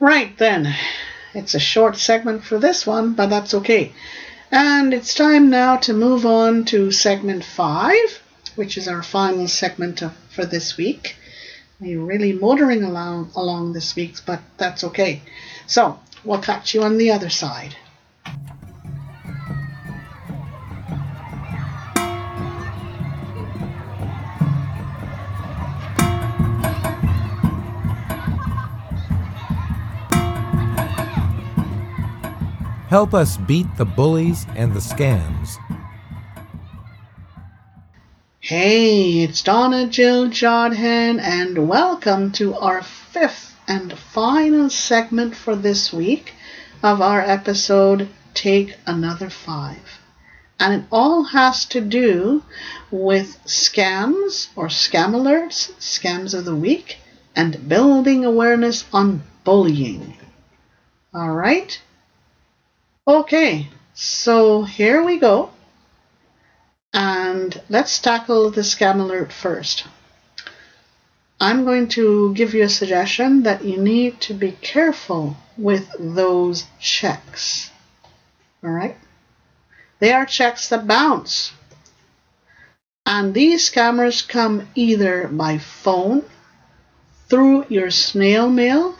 Right 0.00 0.34
then, 0.38 0.74
it's 1.34 1.54
a 1.54 1.60
short 1.60 1.98
segment 1.98 2.42
for 2.44 2.58
this 2.58 2.86
one, 2.86 3.12
but 3.12 3.26
that's 3.26 3.52
okay. 3.52 3.92
And 4.50 4.94
it's 4.94 5.12
time 5.12 5.50
now 5.50 5.76
to 5.76 5.92
move 5.92 6.24
on 6.24 6.64
to 6.72 6.90
segment 6.90 7.44
five, 7.44 8.22
which 8.54 8.78
is 8.78 8.88
our 8.88 9.02
final 9.02 9.46
segment 9.46 10.00
of, 10.00 10.16
for 10.30 10.46
this 10.46 10.78
week. 10.78 11.16
We're 11.78 12.00
really 12.00 12.32
motoring 12.32 12.82
along, 12.82 13.32
along 13.36 13.74
this 13.74 13.94
week, 13.94 14.14
but 14.24 14.40
that's 14.56 14.84
okay. 14.84 15.20
So, 15.66 15.98
We'll 16.24 16.40
catch 16.40 16.72
you 16.74 16.82
on 16.82 16.96
the 16.96 17.10
other 17.10 17.28
side. 17.28 17.76
Help 32.88 33.12
us 33.12 33.36
beat 33.38 33.66
the 33.76 33.84
bullies 33.84 34.46
and 34.54 34.72
the 34.72 34.78
scams. 34.78 35.56
Hey, 38.38 39.22
it's 39.22 39.42
Donna 39.42 39.88
Jill 39.88 40.28
Jodhan, 40.28 41.18
and 41.20 41.68
welcome 41.68 42.30
to 42.32 42.54
our 42.54 42.82
fifth 42.82 43.53
and 43.66 43.98
final 43.98 44.68
segment 44.68 45.34
for 45.34 45.56
this 45.56 45.92
week 45.92 46.34
of 46.82 47.00
our 47.00 47.20
episode 47.20 48.08
Take 48.34 48.76
Another 48.86 49.30
Five. 49.30 50.00
And 50.60 50.82
it 50.82 50.86
all 50.92 51.24
has 51.24 51.64
to 51.66 51.80
do 51.80 52.42
with 52.90 53.38
scams 53.44 54.48
or 54.54 54.68
scam 54.68 55.12
alerts, 55.12 55.72
scams 55.74 56.34
of 56.34 56.44
the 56.44 56.54
week, 56.54 56.98
and 57.34 57.68
building 57.68 58.24
awareness 58.24 58.84
on 58.92 59.22
bullying. 59.44 60.16
All 61.12 61.32
right? 61.32 61.80
Okay, 63.06 63.68
so 63.94 64.62
here 64.62 65.02
we 65.02 65.18
go. 65.18 65.50
And 66.92 67.60
let's 67.68 67.98
tackle 67.98 68.50
the 68.50 68.60
scam 68.60 69.00
alert 69.00 69.32
first. 69.32 69.84
I'm 71.44 71.66
going 71.66 71.88
to 71.88 72.32
give 72.32 72.54
you 72.54 72.64
a 72.64 72.70
suggestion 72.70 73.42
that 73.42 73.62
you 73.66 73.76
need 73.76 74.18
to 74.22 74.32
be 74.32 74.52
careful 74.52 75.36
with 75.58 75.86
those 75.98 76.64
checks. 76.80 77.70
All 78.62 78.70
right? 78.70 78.96
They 79.98 80.10
are 80.14 80.24
checks 80.24 80.70
that 80.70 80.86
bounce. 80.86 81.52
And 83.04 83.34
these 83.34 83.70
scammers 83.70 84.26
come 84.26 84.68
either 84.74 85.28
by 85.28 85.58
phone, 85.58 86.24
through 87.28 87.66
your 87.68 87.90
snail 87.90 88.48
mail, 88.48 88.96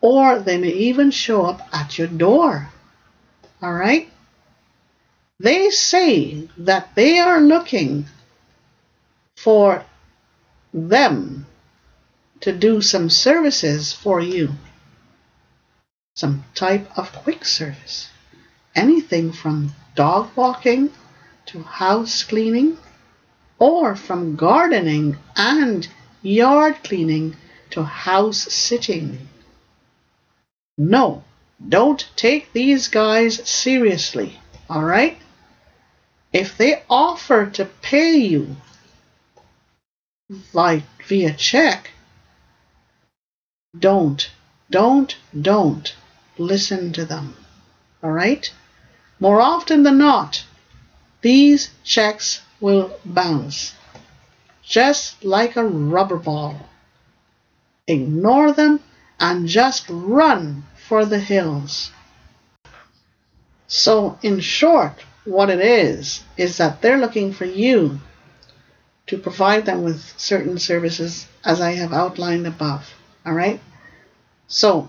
or 0.00 0.38
they 0.38 0.56
may 0.56 0.72
even 0.72 1.10
show 1.10 1.44
up 1.44 1.60
at 1.70 1.98
your 1.98 2.08
door. 2.08 2.70
All 3.60 3.74
right? 3.74 4.08
They 5.38 5.68
say 5.68 6.48
that 6.56 6.94
they 6.94 7.18
are 7.18 7.42
looking 7.42 8.06
for 9.36 9.84
them 10.72 11.44
to 12.40 12.52
do 12.52 12.80
some 12.80 13.10
services 13.10 13.92
for 13.92 14.20
you. 14.20 14.52
Some 16.14 16.44
type 16.54 16.86
of 16.98 17.12
quick 17.12 17.44
service. 17.44 18.10
Anything 18.74 19.32
from 19.32 19.72
dog 19.94 20.30
walking 20.36 20.90
to 21.46 21.62
house 21.62 22.22
cleaning, 22.24 22.76
or 23.58 23.96
from 23.96 24.36
gardening 24.36 25.16
and 25.36 25.88
yard 26.22 26.76
cleaning 26.84 27.36
to 27.70 27.82
house 27.82 28.52
sitting. 28.52 29.28
No, 30.76 31.24
don't 31.68 32.08
take 32.14 32.52
these 32.52 32.88
guys 32.88 33.48
seriously, 33.48 34.38
all 34.68 34.84
right? 34.84 35.18
if 36.32 36.56
they 36.58 36.82
offer 36.90 37.46
to 37.46 37.64
pay 37.64 38.16
you 38.16 38.56
like 40.52 40.84
via 41.06 41.32
check, 41.32 41.90
don't, 43.78 44.30
don't, 44.70 45.16
don't 45.38 45.94
listen 46.38 46.92
to 46.92 47.04
them. 47.04 47.36
All 48.02 48.12
right? 48.12 48.52
More 49.20 49.40
often 49.40 49.82
than 49.82 49.98
not, 49.98 50.44
these 51.20 51.70
checks 51.84 52.42
will 52.60 52.98
bounce 53.04 53.74
just 54.62 55.24
like 55.24 55.56
a 55.56 55.64
rubber 55.64 56.18
ball. 56.18 56.68
Ignore 57.86 58.52
them 58.52 58.80
and 59.18 59.48
just 59.48 59.86
run 59.88 60.64
for 60.76 61.04
the 61.04 61.18
hills. 61.18 61.90
So, 63.66 64.18
in 64.22 64.40
short, 64.40 64.94
what 65.24 65.50
it 65.50 65.60
is, 65.60 66.22
is 66.36 66.56
that 66.58 66.80
they're 66.80 66.98
looking 66.98 67.32
for 67.32 67.44
you 67.44 68.00
to 69.08 69.18
provide 69.18 69.66
them 69.66 69.82
with 69.82 70.14
certain 70.18 70.58
services 70.58 71.26
as 71.44 71.60
I 71.60 71.72
have 71.72 71.92
outlined 71.92 72.46
above. 72.46 72.94
All 73.28 73.34
right? 73.34 73.60
So, 74.46 74.88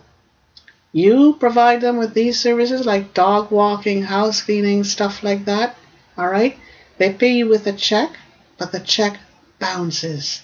you 0.94 1.36
provide 1.42 1.82
them 1.82 1.98
with 1.98 2.14
these 2.14 2.40
services 2.40 2.86
like 2.86 3.14
dog 3.14 3.52
walking, 3.52 4.04
house 4.04 4.42
cleaning, 4.42 4.86
stuff 4.86 5.24
like 5.24 5.44
that. 5.44 5.76
All 6.18 6.30
right? 6.30 6.58
They 6.98 7.12
pay 7.12 7.34
you 7.34 7.50
with 7.50 7.68
a 7.68 7.74
check, 7.74 8.12
but 8.58 8.72
the 8.72 8.80
check 8.80 9.20
bounces. 9.60 10.42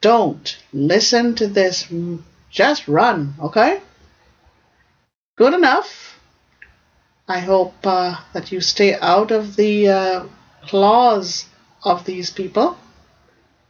Don't 0.00 0.56
listen 0.72 1.34
to 1.34 1.46
this. 1.46 1.92
Just 2.50 2.88
run, 2.88 3.34
okay? 3.38 3.82
Good 5.36 5.52
enough. 5.52 6.18
I 7.28 7.40
hope 7.40 7.74
uh, 7.84 8.16
that 8.32 8.50
you 8.50 8.62
stay 8.62 8.94
out 8.94 9.30
of 9.30 9.56
the 9.56 9.88
uh, 9.88 10.26
claws 10.62 11.44
of 11.84 12.06
these 12.06 12.30
people. 12.30 12.78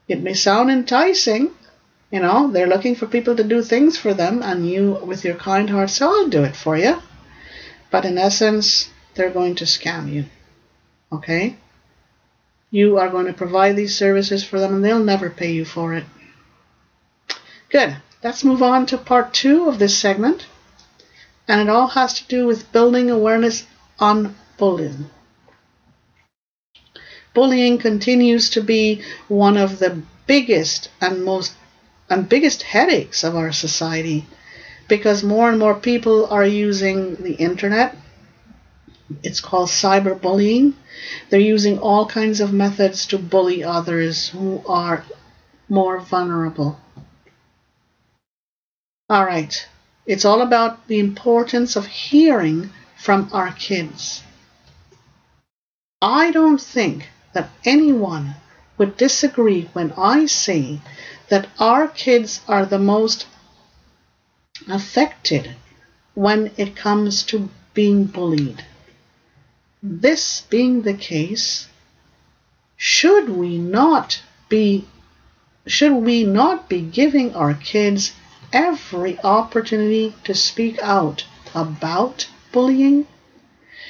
It 0.07 0.23
may 0.23 0.35
sound 0.35 0.71
enticing, 0.71 1.51
you 2.11 2.21
know, 2.21 2.51
they're 2.51 2.67
looking 2.67 2.95
for 2.95 3.07
people 3.07 3.37
to 3.37 3.45
do 3.45 3.63
things 3.63 3.99
for 3.99 4.15
them, 4.15 4.43
and 4.43 4.69
you, 4.69 4.93
with 5.05 5.25
your 5.25 5.35
kind 5.35 5.69
heart, 5.71 5.91
say, 5.91 6.05
I'll 6.05 6.29
do 6.29 6.45
it 6.45 6.57
for 6.57 6.77
you. 6.77 7.03
But 7.91 8.05
in 8.05 8.19
essence, 8.19 8.91
they're 9.15 9.31
going 9.31 9.55
to 9.57 9.65
scam 9.65 10.11
you. 10.13 10.25
Okay? 11.13 11.57
You 12.71 12.99
are 12.99 13.09
going 13.09 13.27
to 13.27 13.33
provide 13.33 13.77
these 13.77 13.97
services 13.97 14.45
for 14.45 14.59
them, 14.61 14.75
and 14.75 14.85
they'll 14.85 15.05
never 15.05 15.31
pay 15.31 15.53
you 15.53 15.65
for 15.65 15.95
it. 15.95 16.05
Good. 17.71 17.97
Let's 18.23 18.45
move 18.45 18.63
on 18.63 18.87
to 18.87 18.99
part 18.99 19.33
two 19.33 19.69
of 19.69 19.79
this 19.79 19.97
segment 19.97 20.47
and 21.49 21.63
it 21.63 21.69
all 21.71 21.89
has 21.89 22.13
to 22.15 22.29
do 22.29 22.47
with 22.47 22.71
building 22.73 23.11
awareness 23.11 23.67
on 23.99 24.37
bullying. 24.59 25.09
Bullying 27.33 27.79
continues 27.79 28.51
to 28.51 28.61
be 28.61 29.03
one 29.29 29.57
of 29.57 29.79
the 29.79 30.03
biggest 30.27 30.91
and 31.01 31.25
most 31.25 31.55
and 32.11 32.29
biggest 32.29 32.63
headaches 32.63 33.25
of 33.25 33.37
our 33.37 33.53
society 33.53 34.27
because 34.89 35.23
more 35.23 35.51
and 35.51 35.59
more 35.59 35.75
people 35.75 36.27
are 36.27 36.45
using 36.45 37.17
the 37.17 37.35
internet. 37.35 37.97
It's 39.23 39.41
called 39.41 39.69
cyberbullying. 39.69 40.75
They're 41.29 41.41
using 41.41 41.79
all 41.79 42.07
kinds 42.07 42.41
of 42.41 42.53
methods 42.53 43.07
to 43.07 43.19
bully 43.19 43.63
others 43.63 44.29
who 44.29 44.63
are 44.67 45.05
more 45.69 46.01
vulnerable. 46.01 46.79
All 49.11 49.25
right, 49.25 49.67
it's 50.07 50.25
all 50.25 50.43
about 50.43 50.87
the 50.89 50.99
importance 50.99 51.77
of 51.77 51.87
hearing 51.87 52.71
from 52.97 53.31
our 53.33 53.53
kids. 53.53 54.23
I 56.01 56.31
don't 56.31 56.61
think 56.61 57.09
that 57.33 57.51
anyone 57.65 58.37
would 58.77 58.97
disagree 58.97 59.69
when 59.73 59.93
I 59.97 60.27
say 60.27 60.81
that 61.29 61.49
our 61.59 61.89
kids 61.89 62.41
are 62.49 62.65
the 62.65 62.79
most 62.79 63.27
affected 64.69 65.55
when 66.15 66.51
it 66.57 66.75
comes 66.75 67.23
to 67.23 67.49
being 67.75 68.05
bullied. 68.05 68.65
This 69.83 70.43
being 70.51 70.83
the 70.83 70.95
case, 70.95 71.69
should 72.77 73.29
we 73.29 73.59
not 73.59 74.23
be 74.49 74.87
should 75.67 75.93
we 75.93 76.25
not 76.25 76.69
be 76.69 76.81
giving 76.81 77.35
our 77.35 77.53
kids 77.53 78.13
every 78.53 79.19
opportunity 79.21 80.15
to 80.25 80.35
speak 80.35 80.79
out 80.83 81.27
about 81.55 82.27
bullying? 82.53 83.07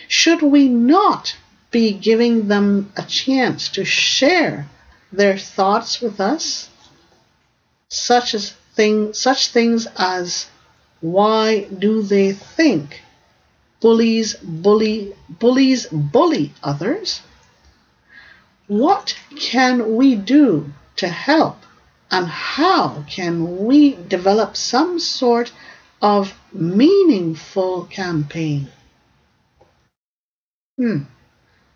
Should 0.09 0.43
we 0.43 0.68
not 0.68 1.36
be 1.70 1.93
giving 1.93 2.49
them 2.49 2.93
a 2.97 3.03
chance 3.03 3.68
to 3.70 3.84
share 3.84 4.68
their 5.12 5.39
thoughts 5.39 6.01
with 6.01 6.20
us? 6.20 6.68
Such 7.91 8.34
as 8.34 8.51
thing, 8.74 9.14
such 9.14 9.49
things 9.49 9.86
as 9.97 10.47
why 11.01 11.64
do 11.64 12.03
they 12.03 12.32
think 12.32 13.03
bullies 13.80 14.34
bully 14.34 15.14
bullies 15.28 15.86
bully 15.86 16.53
others? 16.62 17.22
What 18.66 19.16
can 19.36 19.97
we 19.97 20.16
do 20.16 20.72
to 20.97 21.09
help 21.09 21.62
and 22.11 22.26
how 22.26 23.05
can 23.09 23.64
we 23.66 23.95
develop 23.95 24.57
some 24.57 24.99
sort 24.99 25.53
of 26.03 26.34
meaningful 26.53 27.84
campaign? 27.84 28.68
Hmm. 30.76 31.05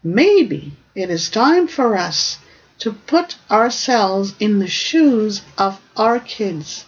Maybe 0.03 0.73
it 0.95 1.11
is 1.11 1.31
time 1.31 1.69
for 1.69 1.97
us 1.97 2.39
to 2.83 2.93
put 2.93 3.37
ourselves 3.49 4.35
in 4.41 4.59
the 4.59 4.67
shoes 4.67 5.41
of 5.57 5.81
our 5.97 6.19
kids, 6.19 6.85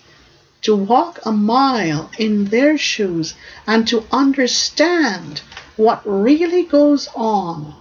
to 0.61 0.75
walk 0.75 1.21
a 1.25 1.31
mile 1.31 2.11
in 2.19 2.47
their 2.47 2.77
shoes, 2.77 3.35
and 3.65 3.87
to 3.87 4.05
understand 4.11 5.41
what 5.77 6.03
really 6.05 6.65
goes 6.65 7.09
on. 7.15 7.77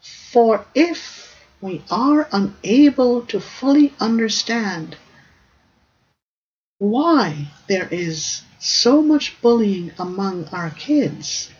For 0.00 0.64
if 0.74 1.36
we 1.60 1.82
are 1.90 2.26
unable 2.32 3.20
to 3.26 3.38
fully 3.38 3.92
understand 4.00 4.96
why 6.78 7.48
there 7.68 7.88
is 7.90 8.40
so 8.58 9.02
much 9.02 9.38
bullying 9.42 9.92
among 9.98 10.48
our 10.52 10.70
kids, 10.70 11.50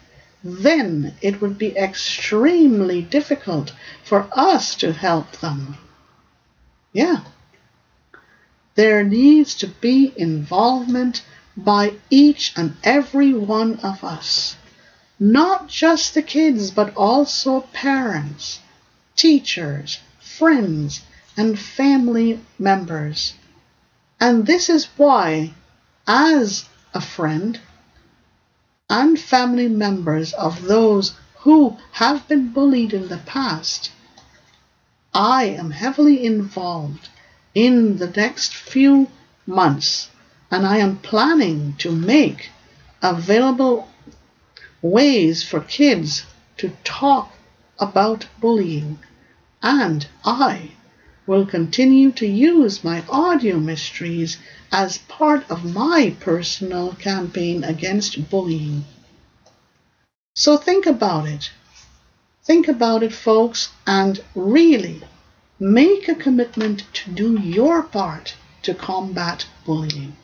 then 0.47 1.15
it 1.21 1.41
would 1.41 1.59
be 1.59 1.77
extremely 1.77 3.03
difficult 3.03 3.73
for 4.05 4.29
us 4.33 4.75
to 4.77 4.93
help 4.93 5.33
them. 5.39 5.77
Yeah. 6.93 7.21
There 8.75 9.03
needs 9.03 9.55
to 9.57 9.67
be 9.67 10.13
involvement 10.17 11.25
by 11.57 11.95
each 12.11 12.53
and 12.57 12.77
every 12.85 13.33
one 13.33 13.81
of 13.81 14.05
us. 14.05 14.57
Not 15.19 15.69
just 15.69 16.15
the 16.15 16.23
kids, 16.23 16.71
but 16.71 16.95
also 16.95 17.63
parents, 17.73 18.61
teachers, 19.17 20.01
friends, 20.21 21.03
and 21.37 21.59
family 21.59 22.41
members. 22.59 23.35
And 24.21 24.47
this 24.47 24.69
is 24.69 24.89
why, 24.97 25.55
as 26.07 26.67
a 26.93 27.01
friend 27.01 27.61
and 28.89 29.19
family 29.19 29.69
members 29.69 30.33
of 30.35 30.63
those 30.63 31.17
who 31.41 31.77
have 31.93 32.27
been 32.29 32.53
bullied 32.53 32.93
in 32.93 33.09
the 33.09 33.19
past, 33.19 33.91
I 35.13 35.45
am 35.45 35.71
heavily 35.71 36.25
involved 36.25 37.09
in 37.55 37.99
the 37.99 38.09
next 38.09 38.55
few 38.55 39.09
months 39.47 40.09
and 40.51 40.67
I 40.67 40.79
am 40.79 40.99
planning 40.99 41.75
to 41.79 41.91
make 41.91 42.51
available 43.03 43.89
ways 44.83 45.43
for 45.43 45.61
kids 45.61 46.25
to 46.59 46.71
talk 46.85 47.33
about 47.79 48.27
bullying. 48.41 48.99
And 49.63 50.07
I 50.25 50.73
will 51.27 51.45
continue 51.45 52.13
to 52.13 52.27
use 52.27 52.85
my 52.85 53.03
audio 53.09 53.59
mysteries 53.59 54.39
as 54.73 54.99
part 54.99 55.51
of 55.51 55.65
my 55.65 56.15
personal 56.21 56.93
campaign 56.95 57.65
against 57.65 58.31
bullying. 58.31 58.85
So 60.35 60.57
think 60.57 60.87
about 60.87 61.27
it. 61.27 61.51
Think 62.45 62.69
about 62.69 63.03
it, 63.03 63.13
folks, 63.13 63.71
and 63.87 64.23
really 64.35 65.03
make 65.59 66.09
a 66.09 66.15
commitment 66.15 66.85
to 66.93 67.11
do 67.11 67.41
your 67.41 67.83
part 67.83 68.35
to 68.63 68.75
combat 68.75 69.47
bullying. 69.65 70.17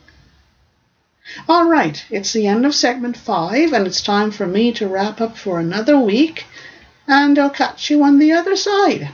All 1.49 1.69
right, 1.69 2.03
it's 2.09 2.33
the 2.33 2.47
end 2.47 2.65
of 2.65 2.75
segment 2.75 3.17
five, 3.17 3.73
and 3.73 3.87
it's 3.87 4.01
time 4.01 4.31
for 4.31 4.45
me 4.45 4.71
to 4.73 4.87
wrap 4.87 5.19
up 5.19 5.37
for 5.37 5.59
another 5.59 5.97
week, 5.97 6.45
and 7.07 7.39
I'll 7.39 7.49
catch 7.49 7.89
you 7.89 8.03
on 8.03 8.19
the 8.19 8.33
other 8.33 8.55
side. 8.55 9.09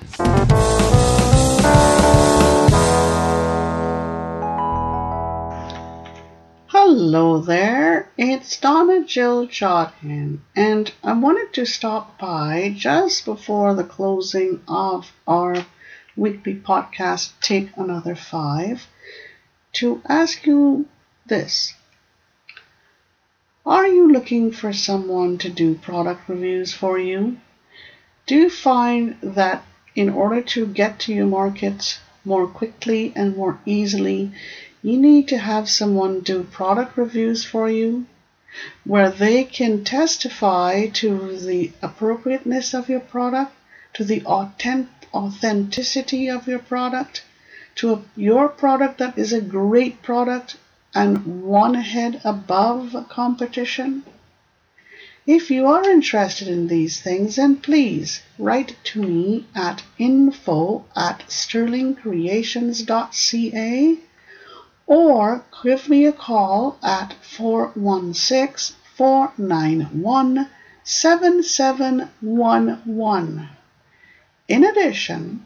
Hello 6.67 7.39
there, 7.41 8.09
it's 8.17 8.59
Donna 8.59 9.03
Jill 9.03 9.47
Jodhan, 9.47 10.39
and 10.55 10.91
I 11.03 11.13
wanted 11.13 11.53
to 11.53 11.65
stop 11.65 12.17
by 12.17 12.73
just 12.75 13.25
before 13.25 13.73
the 13.73 13.83
closing 13.83 14.61
of 14.67 15.11
our 15.27 15.65
weekly 16.15 16.55
podcast, 16.55 17.31
Take 17.41 17.69
Another 17.75 18.15
Five, 18.15 18.87
to 19.73 20.01
ask 20.07 20.45
you 20.45 20.87
this. 21.25 21.73
Are 23.65 23.87
you 23.87 24.11
looking 24.11 24.51
for 24.51 24.71
someone 24.73 25.37
to 25.39 25.49
do 25.49 25.75
product 25.75 26.29
reviews 26.29 26.73
for 26.73 26.97
you? 26.97 27.37
Do 28.25 28.35
you 28.35 28.49
find 28.49 29.17
that 29.21 29.63
in 29.95 30.09
order 30.09 30.41
to 30.41 30.65
get 30.65 30.99
to 30.99 31.13
your 31.13 31.25
market 31.25 31.99
more 32.23 32.47
quickly 32.47 33.11
and 33.15 33.35
more 33.35 33.59
easily, 33.65 34.31
you 34.81 34.97
need 34.97 35.27
to 35.27 35.37
have 35.37 35.69
someone 35.69 36.21
do 36.21 36.43
product 36.43 36.97
reviews 36.97 37.43
for 37.43 37.69
you 37.69 38.05
where 38.83 39.09
they 39.09 39.43
can 39.43 39.83
testify 39.83 40.87
to 40.87 41.37
the 41.37 41.71
appropriateness 41.81 42.73
of 42.73 42.89
your 42.89 42.99
product, 42.99 43.53
to 43.93 44.03
the 44.03 44.25
authenticity 44.25 46.29
of 46.29 46.47
your 46.47 46.59
product, 46.59 47.23
to 47.75 48.03
your 48.15 48.47
product 48.47 48.97
that 48.97 49.17
is 49.17 49.31
a 49.31 49.41
great 49.41 50.01
product 50.01 50.57
and 50.95 51.43
one 51.43 51.75
head 51.75 52.19
above 52.23 52.95
competition? 53.09 54.03
If 55.31 55.51
you 55.51 55.67
are 55.67 55.87
interested 55.87 56.47
in 56.47 56.69
these 56.69 56.99
things, 56.99 57.35
then 57.35 57.57
please 57.57 58.21
write 58.39 58.75
to 58.85 59.03
me 59.03 59.45
at 59.53 59.83
info 59.99 60.85
at 60.95 61.19
sterlingcreations.ca 61.27 63.97
or 64.87 65.43
give 65.61 65.87
me 65.87 66.07
a 66.07 66.11
call 66.11 66.79
at 66.81 67.13
416 67.21 68.75
491 68.95 70.49
7711. 70.83 73.49
In 74.47 74.63
addition, 74.63 75.45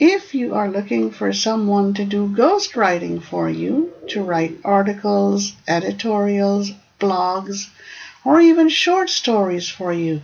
if 0.00 0.34
you 0.34 0.56
are 0.56 0.68
looking 0.68 1.12
for 1.12 1.32
someone 1.32 1.94
to 1.94 2.04
do 2.04 2.26
ghostwriting 2.26 3.22
for 3.22 3.48
you, 3.48 3.92
to 4.08 4.24
write 4.24 4.58
articles, 4.64 5.52
editorials, 5.68 6.72
blogs, 6.98 7.68
or 8.24 8.40
even 8.40 8.68
short 8.68 9.08
stories 9.08 9.68
for 9.68 9.92
you, 9.92 10.20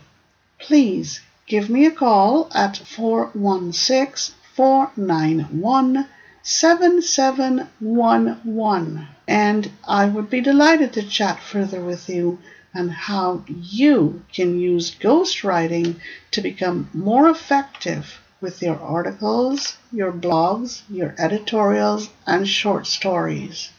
please 0.58 1.20
give 1.46 1.70
me 1.70 1.86
a 1.86 1.90
call 1.90 2.50
at 2.54 2.76
416 2.76 4.34
491 4.54 6.06
7711 6.42 9.08
and 9.28 9.70
I 9.88 10.06
would 10.06 10.30
be 10.30 10.40
delighted 10.40 10.92
to 10.92 11.02
chat 11.02 11.40
further 11.40 11.80
with 11.80 12.08
you 12.08 12.38
on 12.74 12.88
how 12.88 13.42
you 13.48 14.22
can 14.32 14.60
use 14.60 14.94
ghostwriting 14.94 15.96
to 16.30 16.40
become 16.40 16.88
more 16.92 17.28
effective 17.28 18.20
with 18.40 18.62
your 18.62 18.78
articles, 18.78 19.76
your 19.90 20.12
blogs, 20.12 20.82
your 20.88 21.14
editorials, 21.18 22.10
and 22.26 22.46
short 22.46 22.86
stories. 22.86 23.70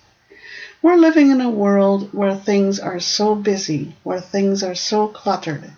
We're 0.81 0.97
living 0.97 1.31
in 1.31 1.41
a 1.41 1.49
world 1.49 2.13
where 2.13 2.35
things 2.35 2.79
are 2.79 2.99
so 2.99 3.35
busy, 3.35 3.95
where 4.03 4.21
things 4.21 4.63
are 4.63 4.75
so 4.75 5.07
cluttered, 5.07 5.71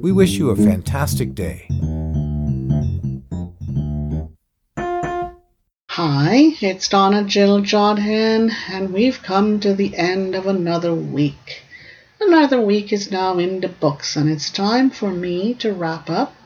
We 0.00 0.12
wish 0.12 0.34
you 0.34 0.50
a 0.50 0.54
fantastic 0.54 1.34
day. 1.34 1.66
Hi, 5.88 6.54
it's 6.60 6.88
Donna 6.88 7.24
Jill 7.24 7.62
Jodhan, 7.62 8.52
and 8.68 8.92
we've 8.92 9.20
come 9.20 9.58
to 9.58 9.74
the 9.74 9.96
end 9.96 10.36
of 10.36 10.46
another 10.46 10.94
week. 10.94 11.64
Another 12.20 12.60
week 12.60 12.92
is 12.92 13.10
now 13.10 13.38
in 13.38 13.60
the 13.60 13.68
books, 13.68 14.14
and 14.14 14.30
it's 14.30 14.48
time 14.48 14.90
for 14.90 15.10
me 15.10 15.54
to 15.54 15.72
wrap 15.72 16.08
up 16.08 16.36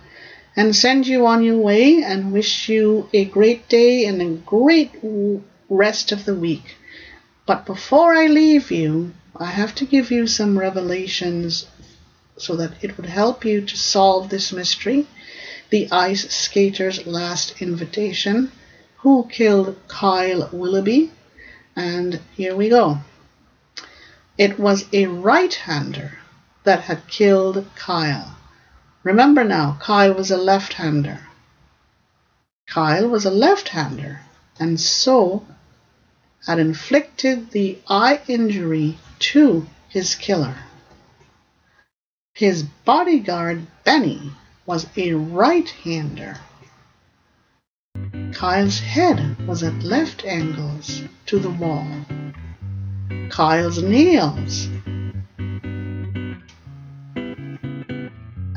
and 0.56 0.74
send 0.74 1.06
you 1.06 1.26
on 1.26 1.42
your 1.44 1.58
way 1.58 2.02
and 2.02 2.32
wish 2.32 2.70
you 2.70 3.10
a 3.12 3.26
great 3.26 3.68
day 3.68 4.06
and 4.06 4.22
a 4.22 4.36
great 4.36 4.92
rest 5.68 6.12
of 6.12 6.24
the 6.24 6.34
week. 6.34 6.76
But 7.44 7.66
before 7.66 8.14
I 8.14 8.26
leave 8.26 8.70
you, 8.70 9.12
I 9.36 9.46
have 9.46 9.74
to 9.76 9.84
give 9.84 10.12
you 10.12 10.26
some 10.26 10.58
revelations 10.58 11.66
so 12.36 12.54
that 12.56 12.72
it 12.82 12.96
would 12.96 13.06
help 13.06 13.44
you 13.44 13.60
to 13.62 13.76
solve 13.76 14.28
this 14.28 14.52
mystery 14.52 15.06
the 15.70 15.90
ice 15.90 16.32
skater's 16.32 17.04
last 17.04 17.60
invitation. 17.60 18.52
Who 18.98 19.26
killed 19.28 19.76
Kyle 19.88 20.48
Willoughby? 20.52 21.10
And 21.74 22.20
here 22.36 22.54
we 22.54 22.68
go. 22.68 22.98
It 24.38 24.56
was 24.58 24.86
a 24.92 25.06
right 25.06 25.52
hander 25.52 26.18
that 26.62 26.82
had 26.82 27.08
killed 27.08 27.66
Kyle. 27.74 28.36
Remember 29.02 29.42
now, 29.42 29.76
Kyle 29.80 30.14
was 30.14 30.30
a 30.30 30.36
left 30.36 30.74
hander. 30.74 31.26
Kyle 32.68 33.08
was 33.08 33.24
a 33.24 33.30
left 33.30 33.70
hander 33.70 34.20
and 34.60 34.80
so 34.80 35.44
had 36.46 36.58
inflicted 36.58 37.50
the 37.50 37.78
eye 37.88 38.20
injury 38.28 38.96
to 39.18 39.66
his 39.88 40.14
killer. 40.14 40.56
His 42.34 42.62
bodyguard, 42.62 43.66
Benny, 43.84 44.32
was 44.66 44.86
a 44.96 45.12
right 45.12 45.68
hander. 45.68 46.38
Kyle's 48.32 48.80
head 48.80 49.46
was 49.46 49.62
at 49.62 49.84
left 49.84 50.24
angles 50.24 51.02
to 51.26 51.38
the 51.38 51.50
wall. 51.50 51.86
Kyle's 53.30 53.82
nails 53.82 54.68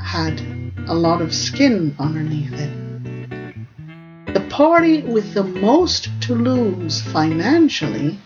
had 0.01 0.41
a 0.87 0.93
lot 0.93 1.21
of 1.21 1.35
skin 1.35 1.95
underneath 1.99 2.53
it. 2.53 4.33
The 4.33 4.41
party 4.49 5.03
with 5.03 5.33
the 5.33 5.43
most 5.43 6.09
to 6.21 6.33
lose 6.33 7.01
financially 7.01 8.17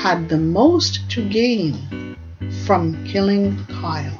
had 0.00 0.30
the 0.30 0.38
most 0.38 0.98
to 1.10 1.22
gain 1.28 2.16
from 2.64 3.04
killing 3.04 3.54
Kyle. 3.66 4.18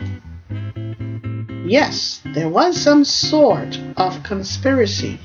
Yes, 1.65 2.21
there 2.35 2.51
was 2.51 2.77
some 2.77 3.03
sort 3.03 3.81
of 3.97 4.23
conspiracy. 4.23 5.19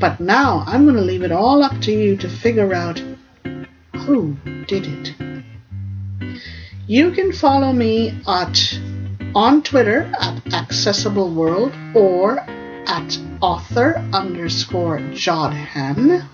But 0.00 0.20
now 0.20 0.64
I'm 0.66 0.84
going 0.84 0.96
to 0.96 1.02
leave 1.02 1.22
it 1.22 1.32
all 1.32 1.62
up 1.62 1.78
to 1.82 1.92
you 1.92 2.16
to 2.16 2.28
figure 2.30 2.72
out 2.72 2.98
who 3.94 4.38
did 4.66 4.86
it. 4.86 5.14
You 6.86 7.10
can 7.10 7.30
follow 7.30 7.74
me 7.74 8.18
at 8.26 8.56
on 9.34 9.62
Twitter 9.62 10.10
at 10.18 10.54
Accessible 10.54 11.28
World 11.34 11.74
or 11.94 12.38
at 12.86 13.18
author 13.42 13.96
underscore 14.14 15.00
Jodhan. 15.12 16.26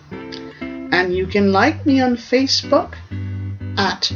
And 0.92 1.14
you 1.14 1.26
can 1.26 1.52
like 1.52 1.86
me 1.86 2.00
on 2.00 2.16
Facebook 2.16 2.94
at 3.76 4.12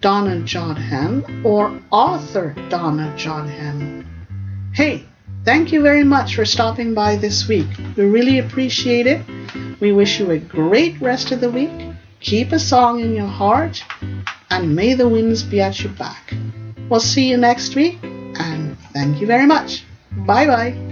Donna 0.00 0.36
Jodhan 0.36 1.44
or 1.44 1.80
author 1.90 2.54
Donna 2.68 3.12
Jodhan. 3.16 4.04
Hey, 4.72 5.04
thank 5.44 5.72
you 5.72 5.82
very 5.82 6.04
much 6.04 6.36
for 6.36 6.44
stopping 6.44 6.94
by 6.94 7.16
this 7.16 7.48
week. 7.48 7.68
We 7.96 8.04
really 8.04 8.38
appreciate 8.38 9.06
it. 9.06 9.22
We 9.80 9.92
wish 9.92 10.20
you 10.20 10.30
a 10.30 10.38
great 10.38 11.00
rest 11.00 11.32
of 11.32 11.40
the 11.40 11.50
week. 11.50 11.70
Keep 12.20 12.52
a 12.52 12.58
song 12.58 13.00
in 13.00 13.14
your 13.14 13.26
heart 13.26 13.82
and 14.50 14.76
may 14.76 14.94
the 14.94 15.08
winds 15.08 15.42
be 15.42 15.60
at 15.60 15.82
your 15.82 15.92
back. 15.92 16.34
We'll 16.88 17.00
see 17.00 17.28
you 17.28 17.36
next 17.36 17.74
week 17.74 17.98
and 18.02 18.78
thank 18.92 19.20
you 19.20 19.26
very 19.26 19.46
much. 19.46 19.84
Bye 20.26 20.46
bye. 20.46 20.89